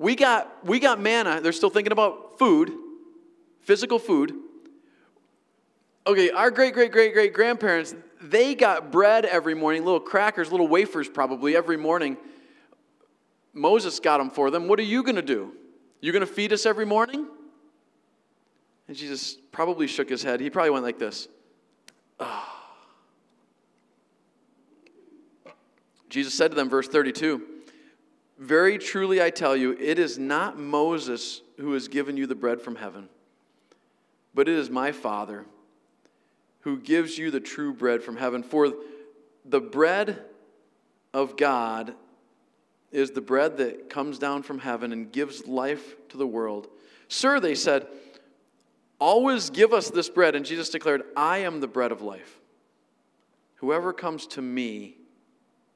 We 0.00 0.16
got, 0.16 0.66
we 0.66 0.80
got 0.80 1.00
manna. 1.00 1.40
They're 1.40 1.52
still 1.52 1.70
thinking 1.70 1.92
about 1.92 2.21
food, 2.38 2.72
physical 3.62 3.98
food. 3.98 4.34
Okay, 6.06 6.30
our 6.30 6.50
great, 6.50 6.74
great, 6.74 6.92
great, 6.92 7.12
great 7.12 7.32
grandparents, 7.32 7.94
they 8.20 8.54
got 8.54 8.90
bread 8.90 9.24
every 9.24 9.54
morning, 9.54 9.84
little 9.84 10.00
crackers, 10.00 10.50
little 10.50 10.68
wafers 10.68 11.08
probably 11.08 11.56
every 11.56 11.76
morning. 11.76 12.16
Moses 13.52 14.00
got 14.00 14.18
them 14.18 14.30
for 14.30 14.50
them. 14.50 14.68
What 14.68 14.78
are 14.78 14.84
you 14.84 15.02
going 15.02 15.16
to 15.16 15.22
do? 15.22 15.52
You 16.00 16.12
going 16.12 16.26
to 16.26 16.32
feed 16.32 16.52
us 16.52 16.66
every 16.66 16.86
morning? 16.86 17.26
And 18.88 18.96
Jesus 18.96 19.36
probably 19.52 19.86
shook 19.86 20.08
his 20.08 20.22
head. 20.22 20.40
He 20.40 20.50
probably 20.50 20.70
went 20.70 20.84
like 20.84 20.98
this. 20.98 21.28
Oh. 22.18 22.48
Jesus 26.08 26.34
said 26.34 26.50
to 26.50 26.54
them, 26.54 26.68
verse 26.68 26.88
32, 26.88 27.42
Very 28.38 28.76
truly 28.76 29.22
I 29.22 29.30
tell 29.30 29.56
you, 29.56 29.72
it 29.80 29.98
is 29.98 30.18
not 30.18 30.58
Moses 30.58 31.40
who 31.62 31.72
has 31.72 31.88
given 31.88 32.16
you 32.16 32.26
the 32.26 32.34
bread 32.34 32.60
from 32.60 32.76
heaven, 32.76 33.08
but 34.34 34.48
it 34.48 34.56
is 34.56 34.68
my 34.68 34.92
Father 34.92 35.46
who 36.60 36.78
gives 36.78 37.18
you 37.18 37.30
the 37.30 37.40
true 37.40 37.72
bread 37.72 38.02
from 38.02 38.16
heaven. 38.16 38.42
For 38.42 38.72
the 39.44 39.60
bread 39.60 40.22
of 41.12 41.36
God 41.36 41.94
is 42.90 43.10
the 43.10 43.20
bread 43.20 43.56
that 43.56 43.90
comes 43.90 44.18
down 44.18 44.42
from 44.42 44.58
heaven 44.58 44.92
and 44.92 45.10
gives 45.10 45.46
life 45.46 45.96
to 46.10 46.16
the 46.16 46.26
world. 46.26 46.68
Sir, 47.08 47.40
they 47.40 47.54
said, 47.54 47.86
always 48.98 49.50
give 49.50 49.72
us 49.72 49.90
this 49.90 50.08
bread. 50.08 50.36
And 50.36 50.46
Jesus 50.46 50.68
declared, 50.68 51.02
I 51.16 51.38
am 51.38 51.60
the 51.60 51.66
bread 51.66 51.90
of 51.90 52.00
life. 52.00 52.38
Whoever 53.56 53.92
comes 53.92 54.26
to 54.28 54.42
me 54.42 54.96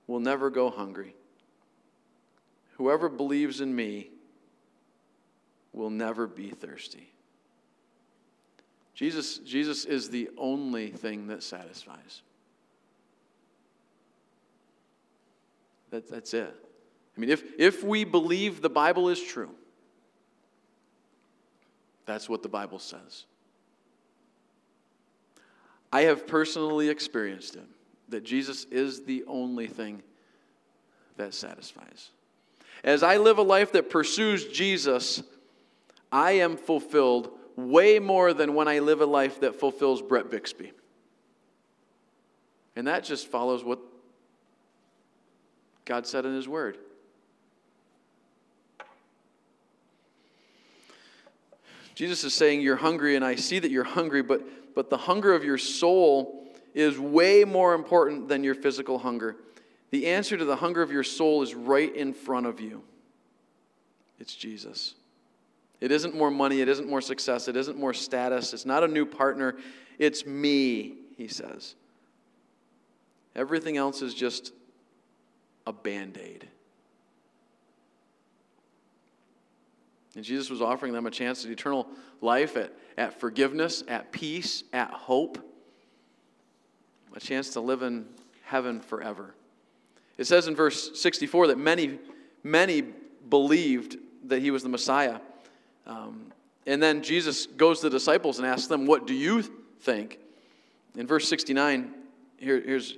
will 0.06 0.20
never 0.20 0.50
go 0.50 0.70
hungry. 0.70 1.14
Whoever 2.76 3.08
believes 3.08 3.60
in 3.60 3.74
me 3.74 4.10
will 5.76 5.90
never 5.90 6.26
be 6.26 6.50
thirsty. 6.50 7.12
Jesus, 8.94 9.38
Jesus 9.38 9.84
is 9.84 10.08
the 10.08 10.30
only 10.38 10.88
thing 10.88 11.26
that 11.26 11.42
satisfies. 11.42 12.22
That, 15.90 16.10
that's 16.10 16.32
it. 16.32 16.54
I 17.16 17.20
mean, 17.20 17.30
if, 17.30 17.44
if 17.58 17.84
we 17.84 18.04
believe 18.04 18.62
the 18.62 18.70
Bible 18.70 19.10
is 19.10 19.22
true, 19.22 19.50
that's 22.06 22.28
what 22.28 22.42
the 22.42 22.48
Bible 22.48 22.78
says. 22.78 23.26
I 25.92 26.02
have 26.02 26.26
personally 26.26 26.88
experienced 26.88 27.56
it 27.56 27.66
that 28.08 28.24
Jesus 28.24 28.64
is 28.70 29.04
the 29.04 29.24
only 29.26 29.66
thing 29.66 30.02
that 31.16 31.34
satisfies. 31.34 32.10
As 32.84 33.02
I 33.02 33.16
live 33.16 33.38
a 33.38 33.42
life 33.42 33.72
that 33.72 33.90
pursues 33.90 34.46
Jesus, 34.46 35.22
I 36.10 36.32
am 36.32 36.56
fulfilled 36.56 37.30
way 37.56 37.98
more 37.98 38.32
than 38.32 38.54
when 38.54 38.68
I 38.68 38.80
live 38.80 39.00
a 39.00 39.06
life 39.06 39.40
that 39.40 39.58
fulfills 39.58 40.02
Brett 40.02 40.30
Bixby. 40.30 40.72
And 42.74 42.86
that 42.86 43.04
just 43.04 43.28
follows 43.28 43.64
what 43.64 43.78
God 45.84 46.06
said 46.06 46.26
in 46.26 46.34
His 46.34 46.48
Word. 46.48 46.78
Jesus 51.94 52.24
is 52.24 52.34
saying, 52.34 52.60
You're 52.60 52.76
hungry, 52.76 53.16
and 53.16 53.24
I 53.24 53.36
see 53.36 53.58
that 53.58 53.70
you're 53.70 53.84
hungry, 53.84 54.22
but, 54.22 54.74
but 54.74 54.90
the 54.90 54.98
hunger 54.98 55.34
of 55.34 55.44
your 55.44 55.56
soul 55.56 56.44
is 56.74 56.98
way 56.98 57.44
more 57.44 57.72
important 57.72 58.28
than 58.28 58.44
your 58.44 58.54
physical 58.54 58.98
hunger. 58.98 59.36
The 59.90 60.08
answer 60.08 60.36
to 60.36 60.44
the 60.44 60.56
hunger 60.56 60.82
of 60.82 60.90
your 60.90 61.04
soul 61.04 61.42
is 61.42 61.54
right 61.54 61.94
in 61.94 62.12
front 62.12 62.46
of 62.46 62.60
you 62.60 62.82
it's 64.18 64.34
Jesus. 64.34 64.94
It 65.80 65.92
isn't 65.92 66.14
more 66.14 66.30
money, 66.30 66.60
it 66.60 66.68
isn't 66.68 66.88
more 66.88 67.00
success, 67.00 67.48
it 67.48 67.56
isn't 67.56 67.78
more 67.78 67.92
status, 67.92 68.52
it's 68.52 68.64
not 68.64 68.82
a 68.82 68.88
new 68.88 69.04
partner, 69.04 69.56
it's 69.98 70.24
me, 70.24 70.94
he 71.16 71.28
says. 71.28 71.74
Everything 73.34 73.76
else 73.76 74.00
is 74.00 74.14
just 74.14 74.52
a 75.66 75.72
band 75.72 76.18
aid. 76.18 76.48
And 80.14 80.24
Jesus 80.24 80.48
was 80.48 80.62
offering 80.62 80.94
them 80.94 81.06
a 81.06 81.10
chance 81.10 81.44
at 81.44 81.50
eternal 81.50 81.86
life, 82.22 82.56
at, 82.56 82.72
at 82.96 83.20
forgiveness, 83.20 83.84
at 83.86 84.10
peace, 84.12 84.64
at 84.72 84.90
hope, 84.90 85.38
a 87.14 87.20
chance 87.20 87.50
to 87.50 87.60
live 87.60 87.82
in 87.82 88.06
heaven 88.44 88.80
forever. 88.80 89.34
It 90.16 90.26
says 90.26 90.48
in 90.48 90.54
verse 90.54 90.98
64 90.98 91.48
that 91.48 91.58
many, 91.58 91.98
many 92.42 92.82
believed 93.28 93.98
that 94.24 94.40
he 94.40 94.50
was 94.50 94.62
the 94.62 94.68
Messiah. 94.70 95.20
Um, 95.86 96.32
and 96.66 96.82
then 96.82 97.02
Jesus 97.02 97.46
goes 97.46 97.80
to 97.80 97.86
the 97.88 97.90
disciples 97.90 98.38
and 98.38 98.46
asks 98.46 98.66
them, 98.66 98.86
What 98.86 99.06
do 99.06 99.14
you 99.14 99.42
think? 99.80 100.18
In 100.96 101.06
verse 101.06 101.28
69, 101.28 101.92
here, 102.38 102.60
here's, 102.60 102.96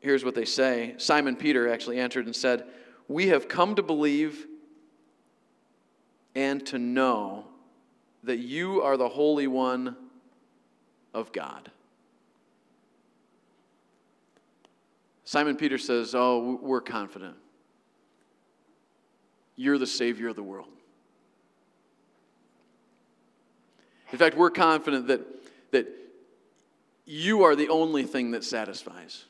here's 0.00 0.24
what 0.24 0.34
they 0.34 0.44
say 0.44 0.94
Simon 0.98 1.36
Peter 1.36 1.72
actually 1.72 1.98
answered 1.98 2.26
and 2.26 2.36
said, 2.36 2.64
We 3.08 3.28
have 3.28 3.48
come 3.48 3.74
to 3.76 3.82
believe 3.82 4.46
and 6.34 6.64
to 6.66 6.78
know 6.78 7.46
that 8.24 8.38
you 8.38 8.82
are 8.82 8.96
the 8.96 9.08
Holy 9.08 9.46
One 9.46 9.96
of 11.14 11.32
God. 11.32 11.70
Simon 15.24 15.56
Peter 15.56 15.78
says, 15.78 16.14
Oh, 16.14 16.58
we're 16.60 16.80
confident. 16.80 17.36
You're 19.56 19.78
the 19.78 19.86
Savior 19.86 20.28
of 20.28 20.36
the 20.36 20.42
world. 20.42 20.68
In 24.12 24.18
fact, 24.18 24.36
we're 24.36 24.50
confident 24.50 25.08
that, 25.08 25.20
that 25.72 25.88
you 27.04 27.44
are 27.44 27.56
the 27.56 27.68
only 27.68 28.04
thing 28.04 28.32
that 28.32 28.44
satisfies. 28.44 29.24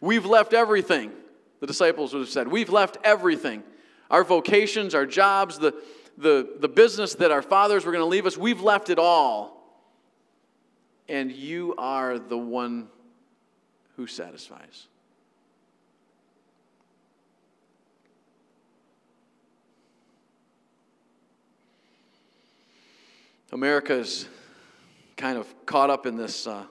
We've 0.00 0.26
left 0.26 0.52
everything 0.52 1.12
The 1.60 1.66
disciples 1.68 2.12
would 2.12 2.20
have 2.20 2.28
said, 2.28 2.48
We've 2.48 2.70
left 2.70 2.98
everything 3.04 3.62
our 4.10 4.24
vocations, 4.24 4.94
our 4.94 5.06
jobs, 5.06 5.58
the, 5.58 5.74
the, 6.18 6.56
the 6.58 6.68
business 6.68 7.14
that 7.14 7.30
our 7.30 7.40
fathers 7.40 7.86
were 7.86 7.92
going 7.92 8.02
to 8.02 8.08
leave 8.08 8.26
us, 8.26 8.36
we've 8.36 8.60
left 8.60 8.90
it 8.90 8.98
all. 8.98 9.62
And 11.08 11.32
you 11.32 11.74
are 11.78 12.18
the 12.18 12.36
one 12.36 12.88
who 13.96 14.06
satisfies. 14.06 14.88
America's 23.52 24.26
kind 25.16 25.36
of 25.36 25.46
caught 25.66 25.90
up 25.90 26.06
in 26.06 26.16
this 26.16 26.46
uh, 26.46 26.64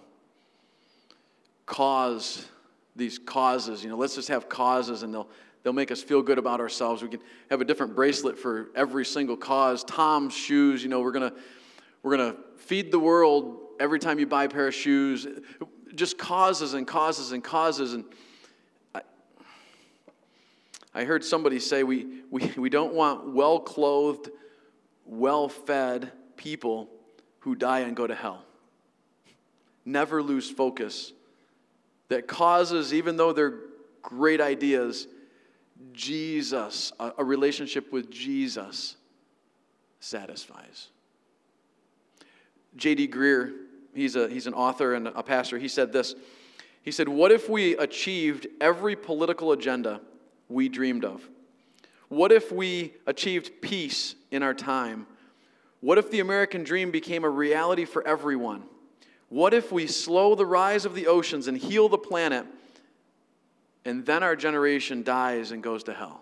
cause, 1.67 2.45
these 2.95 3.19
causes. 3.19 3.83
You 3.83 3.89
know, 3.91 3.97
let's 3.97 4.15
just 4.15 4.29
have 4.29 4.49
causes 4.49 5.03
and 5.03 5.13
they'll, 5.13 5.29
they'll 5.61 5.73
make 5.73 5.91
us 5.91 6.01
feel 6.01 6.23
good 6.23 6.39
about 6.39 6.59
ourselves. 6.59 7.03
We 7.03 7.09
can 7.09 7.21
have 7.51 7.61
a 7.61 7.65
different 7.65 7.95
bracelet 7.95 8.37
for 8.37 8.71
every 8.75 9.05
single 9.05 9.37
cause. 9.37 9.83
Tom's 9.83 10.33
shoes, 10.33 10.81
you 10.81 10.89
know, 10.89 11.01
we're 11.01 11.11
going 11.11 11.29
to 11.29 11.37
we're 12.03 12.17
going 12.17 12.33
to 12.33 12.37
feed 12.57 12.91
the 12.91 12.99
world 12.99 13.59
every 13.79 13.99
time 13.99 14.17
you 14.17 14.25
buy 14.25 14.45
a 14.45 14.49
pair 14.49 14.67
of 14.67 14.73
shoes. 14.73 15.27
Just 15.93 16.17
causes 16.17 16.73
and 16.73 16.87
causes 16.87 17.31
and 17.31 17.43
causes. 17.43 17.93
And 17.93 18.05
I, 18.95 19.01
I 20.95 21.03
heard 21.03 21.23
somebody 21.23 21.59
say 21.59 21.83
we, 21.83 22.23
we, 22.31 22.51
we 22.57 22.69
don't 22.71 22.95
want 22.95 23.35
well 23.35 23.59
clothed, 23.59 24.31
well 25.05 25.47
fed, 25.47 26.11
people 26.41 26.89
who 27.41 27.55
die 27.55 27.81
and 27.81 27.95
go 27.95 28.07
to 28.07 28.15
hell. 28.15 28.43
Never 29.85 30.23
lose 30.23 30.49
focus. 30.49 31.13
That 32.09 32.27
causes, 32.27 32.93
even 32.93 33.15
though 33.15 33.31
they're 33.31 33.59
great 34.01 34.41
ideas, 34.41 35.07
Jesus, 35.93 36.91
a, 36.99 37.13
a 37.19 37.23
relationship 37.23 37.93
with 37.93 38.09
Jesus, 38.09 38.95
satisfies. 39.99 40.89
J.D. 42.75 43.07
Greear, 43.07 43.53
he's, 43.93 44.15
a, 44.15 44.27
he's 44.27 44.47
an 44.47 44.53
author 44.53 44.95
and 44.95 45.07
a 45.07 45.23
pastor, 45.23 45.57
he 45.57 45.67
said 45.67 45.93
this. 45.93 46.15
He 46.81 46.91
said, 46.91 47.07
What 47.07 47.31
if 47.31 47.49
we 47.49 47.77
achieved 47.77 48.47
every 48.59 48.95
political 48.95 49.51
agenda 49.51 50.01
we 50.49 50.69
dreamed 50.69 51.05
of? 51.05 51.27
What 52.09 52.31
if 52.31 52.51
we 52.51 52.93
achieved 53.05 53.61
peace 53.61 54.15
in 54.31 54.43
our 54.43 54.53
time 54.53 55.05
what 55.81 55.97
if 55.97 56.11
the 56.11 56.19
American 56.19 56.63
dream 56.63 56.91
became 56.91 57.23
a 57.23 57.29
reality 57.29 57.85
for 57.85 58.07
everyone? 58.07 58.63
What 59.29 59.53
if 59.53 59.71
we 59.71 59.87
slow 59.87 60.35
the 60.35 60.45
rise 60.45 60.85
of 60.85 60.93
the 60.93 61.07
oceans 61.07 61.47
and 61.47 61.57
heal 61.57 61.89
the 61.89 61.97
planet, 61.97 62.45
and 63.83 64.05
then 64.05 64.21
our 64.21 64.35
generation 64.35 65.01
dies 65.03 65.51
and 65.51 65.63
goes 65.63 65.83
to 65.85 65.93
hell? 65.93 66.21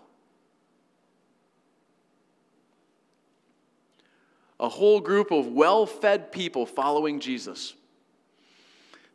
A 4.58 4.68
whole 4.68 5.00
group 5.00 5.30
of 5.30 5.46
well 5.46 5.84
fed 5.84 6.32
people 6.32 6.64
following 6.64 7.20
Jesus, 7.20 7.74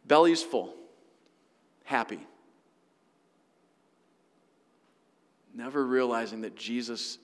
bellies 0.05 0.43
full, 0.43 0.75
happy, 1.85 2.19
never 5.55 5.83
realizing 5.83 6.41
that 6.41 6.55
Jesus 6.55 7.17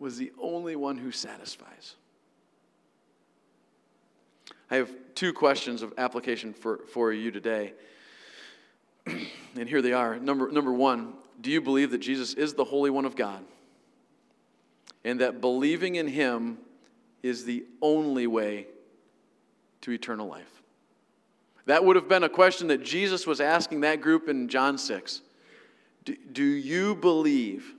was 0.00 0.16
the 0.16 0.32
only 0.40 0.74
one 0.74 0.96
who 0.96 1.12
satisfies. 1.12 1.94
I 4.70 4.76
have 4.76 4.92
two 5.14 5.32
questions 5.32 5.82
of 5.82 5.94
application 5.98 6.52
for, 6.52 6.78
for 6.92 7.12
you 7.12 7.30
today. 7.30 7.72
and 9.06 9.68
here 9.68 9.80
they 9.82 9.92
are. 9.92 10.18
Number, 10.18 10.50
number 10.50 10.72
one, 10.72 11.14
do 11.40 11.50
you 11.50 11.60
believe 11.60 11.90
that 11.92 11.98
Jesus 11.98 12.34
is 12.34 12.54
the 12.54 12.64
Holy 12.64 12.90
One 12.90 13.04
of 13.04 13.16
God? 13.16 13.44
And 15.04 15.20
that 15.20 15.40
believing 15.40 15.96
in 15.96 16.06
Him 16.06 16.58
is 17.22 17.44
the 17.44 17.64
only 17.80 18.26
way 18.26 18.66
to 19.82 19.92
eternal 19.92 20.26
life? 20.26 20.62
That 21.66 21.84
would 21.84 21.96
have 21.96 22.08
been 22.08 22.24
a 22.24 22.28
question 22.28 22.68
that 22.68 22.82
Jesus 22.82 23.26
was 23.26 23.40
asking 23.40 23.80
that 23.80 24.00
group 24.00 24.28
in 24.28 24.48
John 24.48 24.78
6. 24.78 25.22
Do, 26.04 26.16
do 26.32 26.44
you 26.44 26.94
believe? 26.94 27.74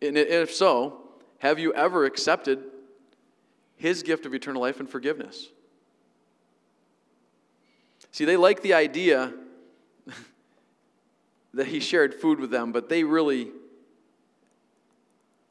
And 0.00 0.16
if 0.16 0.54
so, 0.54 1.00
have 1.38 1.58
you 1.58 1.74
ever 1.74 2.04
accepted 2.04 2.64
his 3.76 4.02
gift 4.02 4.26
of 4.26 4.34
eternal 4.34 4.62
life 4.62 4.80
and 4.80 4.88
forgiveness. 4.88 5.48
See, 8.10 8.24
they 8.24 8.36
like 8.36 8.62
the 8.62 8.74
idea 8.74 9.32
that 11.54 11.66
he 11.66 11.80
shared 11.80 12.14
food 12.14 12.40
with 12.40 12.50
them, 12.50 12.72
but 12.72 12.88
they 12.88 13.04
really, 13.04 13.50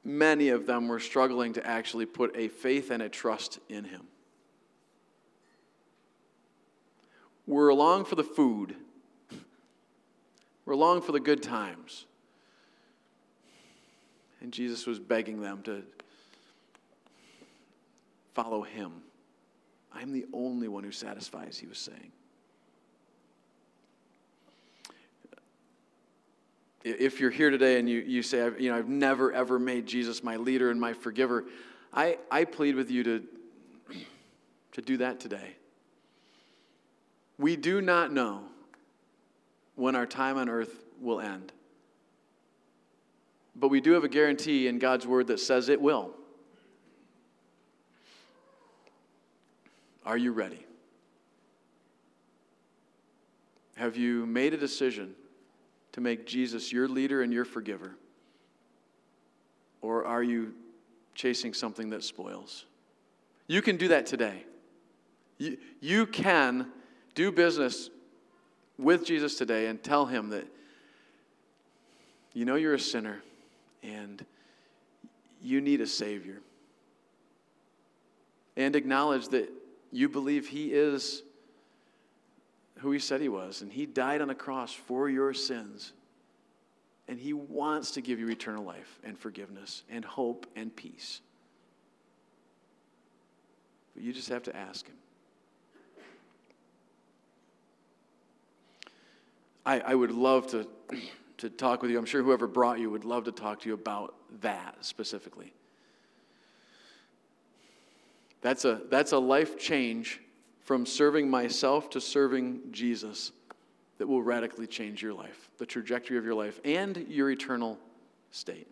many 0.04 0.50
of 0.50 0.66
them 0.66 0.88
were 0.88 1.00
struggling 1.00 1.54
to 1.54 1.66
actually 1.66 2.08
put 2.08 2.36
a 2.36 2.48
faith 2.48 2.90
and 2.90 3.04
a 3.04 3.10
trust 3.10 3.60
in 3.70 3.84
him. 3.84 4.02
We're 7.46 7.70
along 7.70 8.06
for 8.06 8.16
the 8.16 8.24
food, 8.24 8.76
we're 10.66 10.74
along 10.74 11.04
for 11.04 11.12
the 11.12 11.20
good 11.20 11.44
times. 11.44 12.06
And 14.42 14.52
Jesus 14.52 14.86
was 14.88 15.00
begging 15.00 15.42
them 15.42 15.62
to 15.64 15.84
Follow 18.36 18.64
him. 18.64 18.92
I'm 19.94 20.12
the 20.12 20.26
only 20.34 20.68
one 20.68 20.84
who 20.84 20.92
satisfies, 20.92 21.58
he 21.58 21.68
was 21.68 21.78
saying. 21.78 22.12
If 26.84 27.20
you're 27.20 27.32
here 27.32 27.50
today 27.50 27.80
and 27.80 27.90
you, 27.90 28.02
you 28.02 28.22
say, 28.22 28.52
you 28.60 28.70
know, 28.70 28.78
I've 28.78 28.90
never 28.90 29.32
ever 29.32 29.58
made 29.58 29.88
Jesus 29.88 30.22
my 30.22 30.36
leader 30.36 30.70
and 30.70 30.80
my 30.80 30.94
forgiver, 30.94 31.46
I, 31.94 32.20
I 32.30 32.44
plead 32.44 32.76
with 32.76 32.92
you 32.92 33.04
to, 33.04 33.24
to 34.74 34.82
do 34.82 34.98
that 34.98 35.20
today. 35.20 35.56
We 37.40 37.56
do 37.56 37.82
not 37.82 38.12
know 38.12 38.44
when 39.76 39.96
our 39.96 40.06
time 40.06 40.38
on 40.38 40.50
earth 40.50 40.78
will 41.02 41.22
end. 41.22 41.54
But 43.56 43.70
we 43.70 43.80
do 43.80 43.94
have 43.94 44.04
a 44.04 44.10
guarantee 44.10 44.68
in 44.68 44.78
God's 44.78 45.08
word 45.08 45.28
that 45.28 45.40
says 45.40 45.70
it 45.70 45.82
will. 45.82 46.14
Are 50.06 50.18
you 50.18 50.32
ready? 50.32 50.64
Have 53.76 53.98
you 53.98 54.26
made 54.26 54.54
a 54.54 54.58
decision 54.58 55.16
to 55.94 56.02
make 56.02 56.26
Jesus 56.26 56.72
your 56.72 56.88
leader 56.88 57.24
and 57.24 57.34
your 57.34 57.46
forgiver? 57.46 57.96
Or 59.82 60.06
are 60.06 60.24
you 60.24 60.54
chasing 61.16 61.54
something 61.54 61.90
that 61.90 62.04
spoils? 62.04 62.66
You 63.48 63.62
can 63.62 63.78
do 63.78 63.90
that 63.90 64.06
today. 64.06 64.44
You, 65.38 65.58
you 65.82 66.06
can 66.06 66.68
do 67.16 67.32
business 67.32 67.90
with 68.78 69.06
Jesus 69.06 69.38
today 69.38 69.68
and 69.68 69.82
tell 69.82 70.06
him 70.06 70.30
that 70.30 70.48
you 72.34 72.46
know 72.46 72.56
you're 72.56 72.74
a 72.74 72.80
sinner 72.80 73.22
and 73.84 74.26
you 75.42 75.62
need 75.62 75.82
a 75.82 75.88
Savior. 75.88 76.42
And 78.58 78.76
acknowledge 78.76 79.30
that 79.30 79.50
you 79.96 80.10
believe 80.10 80.48
He 80.48 80.74
is 80.74 81.24
who 82.80 82.92
He 82.92 83.00
said 83.00 83.22
He 83.22 83.30
was, 83.30 83.62
and 83.62 83.72
He 83.72 83.86
died 83.86 84.22
on 84.22 84.28
the 84.28 84.36
cross 84.36 84.74
for 84.74 85.10
your 85.10 85.34
sins. 85.34 85.94
And 87.08 87.20
He 87.20 87.34
wants 87.34 87.92
to 87.92 88.02
give 88.02 88.20
you 88.20 88.30
eternal 88.30 88.64
life 88.64 89.00
and 89.04 89.18
forgiveness 89.18 89.84
and 89.90 90.04
hope 90.04 90.48
and 90.56 90.76
peace. 90.76 91.22
But 93.94 94.04
you 94.04 94.12
just 94.12 94.30
have 94.30 94.44
to 94.44 94.56
ask 94.56 94.86
Him. 94.86 94.96
I, 99.66 99.80
I 99.80 99.96
would 99.96 100.12
love 100.12 100.48
to, 100.48 100.68
to 101.38 101.50
talk 101.50 101.82
with 101.82 101.90
you. 101.90 101.98
I'm 101.98 102.06
sure 102.06 102.22
whoever 102.22 102.48
brought 102.48 102.80
you 102.80 102.90
would 102.90 103.06
love 103.06 103.24
to 103.26 103.32
talk 103.32 103.62
to 103.62 103.70
you 103.70 103.74
about 103.74 104.14
that 104.42 104.78
specifically. 104.82 105.54
That's 108.46 108.64
a, 108.64 108.80
that's 108.92 109.12
a 109.12 109.18
life 109.18 109.58
change 109.58 110.22
from 110.66 110.86
serving 110.86 111.28
myself 111.28 111.90
to 111.90 112.00
serving 112.00 112.62
Jesus 112.70 113.32
that 113.98 114.06
will 114.06 114.22
radically 114.22 114.68
change 114.68 115.02
your 115.02 115.16
life, 115.16 115.50
the 115.58 115.66
trajectory 115.66 116.20
of 116.20 116.26
your 116.26 116.36
life, 116.36 116.60
and 116.64 117.08
your 117.10 117.32
eternal 117.32 117.80
state. 118.30 118.68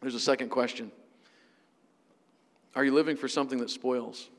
There's 0.00 0.14
a 0.14 0.20
second 0.20 0.48
question 0.48 0.90
Are 2.74 2.82
you 2.86 2.94
living 2.94 3.18
for 3.18 3.28
something 3.28 3.58
that 3.58 3.68
spoils? 3.68 4.30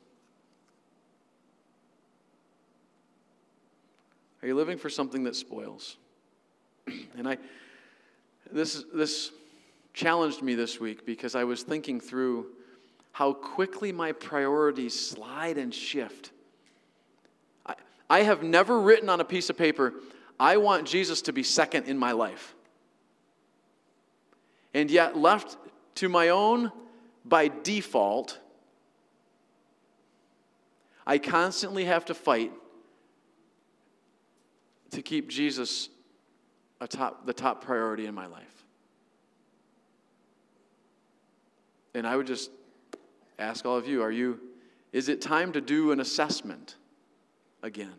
Are 4.41 4.47
you 4.47 4.55
living 4.55 4.79
for 4.79 4.89
something 4.89 5.25
that 5.25 5.35
spoils? 5.35 5.97
And 7.19 7.29
I, 7.29 7.37
this, 8.51 8.83
this 8.95 9.31
challenged 9.97 10.43
me 10.43 10.53
this 10.53 10.79
week 10.79 11.07
because 11.07 11.33
I 11.33 11.43
was 11.43 11.63
thinking 11.63 11.99
through 11.99 12.45
how 13.13 13.33
quickly 13.33 13.91
my 13.91 14.11
priorities 14.11 14.93
slide 14.97 15.57
and 15.57 15.73
shift. 15.73 16.31
I, 17.65 17.73
I 18.07 18.21
have 18.21 18.43
never 18.43 18.79
written 18.79 19.09
on 19.09 19.21
a 19.21 19.25
piece 19.25 19.49
of 19.49 19.57
paper, 19.57 19.95
I 20.39 20.57
want 20.57 20.85
Jesus 20.85 21.23
to 21.23 21.33
be 21.33 21.41
second 21.41 21.85
in 21.85 21.97
my 21.97 22.11
life. 22.11 22.53
And 24.71 24.91
yet, 24.91 25.17
left 25.17 25.57
to 25.95 26.09
my 26.09 26.29
own 26.29 26.71
by 27.25 27.49
default, 27.63 28.37
I 31.07 31.17
constantly 31.17 31.85
have 31.85 32.05
to 32.05 32.13
fight 32.13 32.51
to 34.91 35.01
keep 35.01 35.27
Jesus 35.27 35.89
top, 36.87 37.25
the 37.25 37.33
top 37.33 37.63
priority 37.63 38.05
in 38.05 38.13
my 38.13 38.27
life. 38.27 38.56
And 41.93 42.05
I 42.05 42.15
would 42.15 42.27
just 42.27 42.51
ask 43.39 43.65
all 43.65 43.77
of 43.77 43.87
you 43.87 44.01
are 44.01 44.11
you, 44.11 44.39
is 44.91 45.09
it 45.09 45.21
time 45.21 45.51
to 45.53 45.61
do 45.61 45.91
an 45.91 45.99
assessment 45.99 46.75
again? 47.63 47.93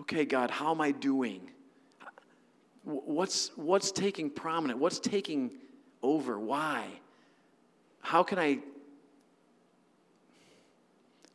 Okay, 0.00 0.24
God, 0.24 0.50
how 0.50 0.72
am 0.72 0.80
I 0.80 0.90
doing? 0.90 1.50
What's, 2.82 3.50
what's 3.56 3.92
taking 3.92 4.28
prominent? 4.28 4.78
What's 4.78 4.98
taking 4.98 5.52
over? 6.02 6.38
Why? 6.38 6.86
How 8.00 8.22
can 8.22 8.38
I 8.38 8.58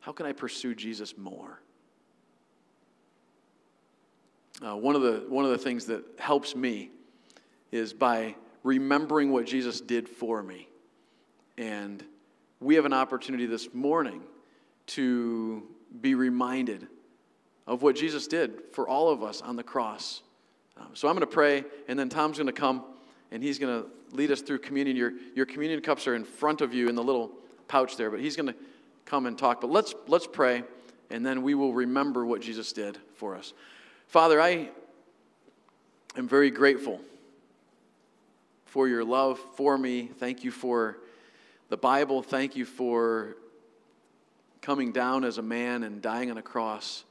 how 0.00 0.12
can 0.12 0.26
I 0.26 0.32
pursue 0.32 0.74
Jesus 0.74 1.16
more? 1.16 1.60
Uh, 4.62 4.76
one, 4.76 4.96
of 4.96 5.02
the, 5.02 5.24
one 5.28 5.44
of 5.44 5.50
the 5.50 5.58
things 5.58 5.86
that 5.86 6.04
helps 6.18 6.56
me 6.56 6.90
is 7.70 7.92
by 7.92 8.34
remembering 8.62 9.32
what 9.32 9.46
Jesus 9.46 9.80
did 9.80 10.08
for 10.08 10.42
me. 10.42 10.68
And 11.58 12.02
we 12.60 12.74
have 12.74 12.84
an 12.84 12.92
opportunity 12.92 13.46
this 13.46 13.72
morning 13.72 14.22
to 14.88 15.62
be 16.00 16.14
reminded 16.14 16.86
of 17.66 17.82
what 17.82 17.96
Jesus 17.96 18.26
did 18.26 18.62
for 18.72 18.88
all 18.88 19.08
of 19.08 19.22
us 19.22 19.40
on 19.40 19.56
the 19.56 19.62
cross. 19.62 20.22
Um, 20.76 20.88
so 20.94 21.08
I'm 21.08 21.14
going 21.14 21.26
to 21.26 21.32
pray, 21.32 21.64
and 21.88 21.98
then 21.98 22.08
Tom's 22.08 22.38
going 22.38 22.46
to 22.46 22.52
come 22.52 22.84
and 23.30 23.42
he's 23.42 23.58
going 23.58 23.82
to 23.82 23.88
lead 24.16 24.30
us 24.30 24.40
through 24.40 24.58
communion. 24.58 24.96
Your, 24.96 25.12
your 25.34 25.46
communion 25.46 25.80
cups 25.80 26.06
are 26.06 26.14
in 26.14 26.24
front 26.24 26.60
of 26.60 26.74
you 26.74 26.88
in 26.88 26.94
the 26.94 27.02
little 27.02 27.30
pouch 27.68 27.96
there, 27.96 28.10
but 28.10 28.20
he's 28.20 28.36
going 28.36 28.48
to 28.48 28.54
come 29.04 29.26
and 29.26 29.38
talk. 29.38 29.60
But 29.60 29.70
let's, 29.70 29.94
let's 30.08 30.26
pray, 30.26 30.64
and 31.10 31.24
then 31.24 31.42
we 31.42 31.54
will 31.54 31.72
remember 31.72 32.26
what 32.26 32.40
Jesus 32.40 32.72
did 32.72 32.98
for 33.14 33.36
us. 33.36 33.52
Father, 34.08 34.40
I 34.40 34.68
am 36.16 36.26
very 36.26 36.50
grateful 36.50 37.00
for 38.70 38.86
your 38.86 39.04
love 39.04 39.38
for 39.56 39.76
me. 39.76 40.06
Thank 40.06 40.44
you 40.44 40.52
for 40.52 40.98
the 41.70 41.76
Bible. 41.76 42.22
Thank 42.22 42.54
you 42.54 42.64
for 42.64 43.36
coming 44.62 44.92
down 44.92 45.24
as 45.24 45.38
a 45.38 45.42
man 45.42 45.82
and 45.82 46.00
dying 46.00 46.30
on 46.30 46.38
a 46.38 46.42
cross 46.42 47.02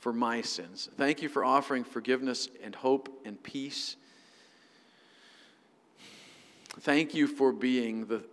for 0.00 0.10
my 0.10 0.40
sins. 0.40 0.88
Thank 0.96 1.20
you 1.20 1.28
for 1.28 1.44
offering 1.44 1.84
forgiveness 1.84 2.48
and 2.64 2.74
hope 2.74 3.10
and 3.26 3.40
peace. 3.42 3.96
Thank 6.80 7.12
you 7.12 7.26
for 7.26 7.52
being 7.52 8.06
the, 8.06 8.24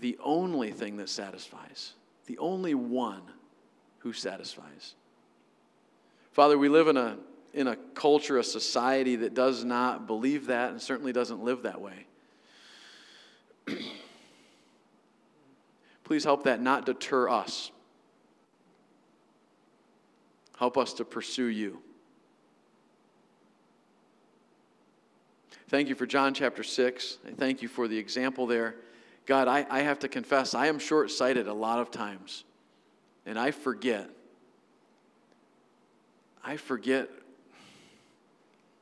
the 0.00 0.18
only 0.24 0.72
thing 0.72 0.96
that 0.96 1.08
satisfies, 1.08 1.92
the 2.26 2.36
only 2.38 2.74
one 2.74 3.22
who 4.00 4.12
satisfies. 4.12 4.96
Father, 6.32 6.58
we 6.58 6.68
live 6.68 6.88
in 6.88 6.96
a 6.96 7.16
in 7.54 7.66
a 7.66 7.76
culture, 7.94 8.38
a 8.38 8.44
society 8.44 9.16
that 9.16 9.34
does 9.34 9.64
not 9.64 10.06
believe 10.06 10.46
that 10.46 10.70
and 10.70 10.80
certainly 10.80 11.12
doesn't 11.12 11.42
live 11.42 11.62
that 11.62 11.80
way. 11.80 12.06
Please 16.04 16.24
help 16.24 16.44
that 16.44 16.62
not 16.62 16.86
deter 16.86 17.28
us. 17.28 17.70
Help 20.58 20.78
us 20.78 20.94
to 20.94 21.04
pursue 21.04 21.46
you. 21.46 21.80
Thank 25.68 25.88
you 25.90 25.94
for 25.94 26.06
John 26.06 26.32
chapter 26.32 26.62
6. 26.62 27.18
I 27.26 27.32
thank 27.32 27.60
you 27.60 27.68
for 27.68 27.88
the 27.88 27.98
example 27.98 28.46
there. 28.46 28.76
God, 29.26 29.48
I, 29.48 29.66
I 29.68 29.80
have 29.80 29.98
to 29.98 30.08
confess, 30.08 30.54
I 30.54 30.68
am 30.68 30.78
short 30.78 31.10
sighted 31.10 31.46
a 31.46 31.52
lot 31.52 31.78
of 31.78 31.90
times, 31.90 32.44
and 33.26 33.38
I 33.38 33.50
forget. 33.50 34.08
I 36.42 36.56
forget 36.56 37.10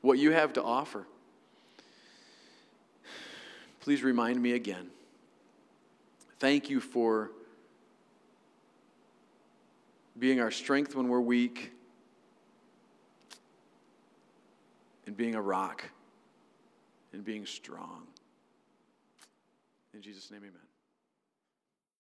what 0.07 0.19
you 0.19 0.31
have 0.31 0.53
to 0.53 0.63
offer. 0.63 1.05
Please 3.81 4.05
remind 4.05 4.41
me 4.41 4.53
again. 4.53 4.89
Thank 6.39 6.71
you 6.71 6.81
for 6.81 7.33
being 10.19 10.41
our 10.41 10.53
strength 10.53 10.95
when 10.95 11.09
we're 11.09 11.21
weak 11.21 11.73
and 15.07 15.17
being 15.17 15.35
a 15.35 15.43
rock 15.43 15.85
and 17.13 17.25
being 17.25 17.45
strong. 17.45 18.07
In 19.93 20.03
Jesus' 20.03 20.31
name, 20.31 20.43
amen. 20.43 20.66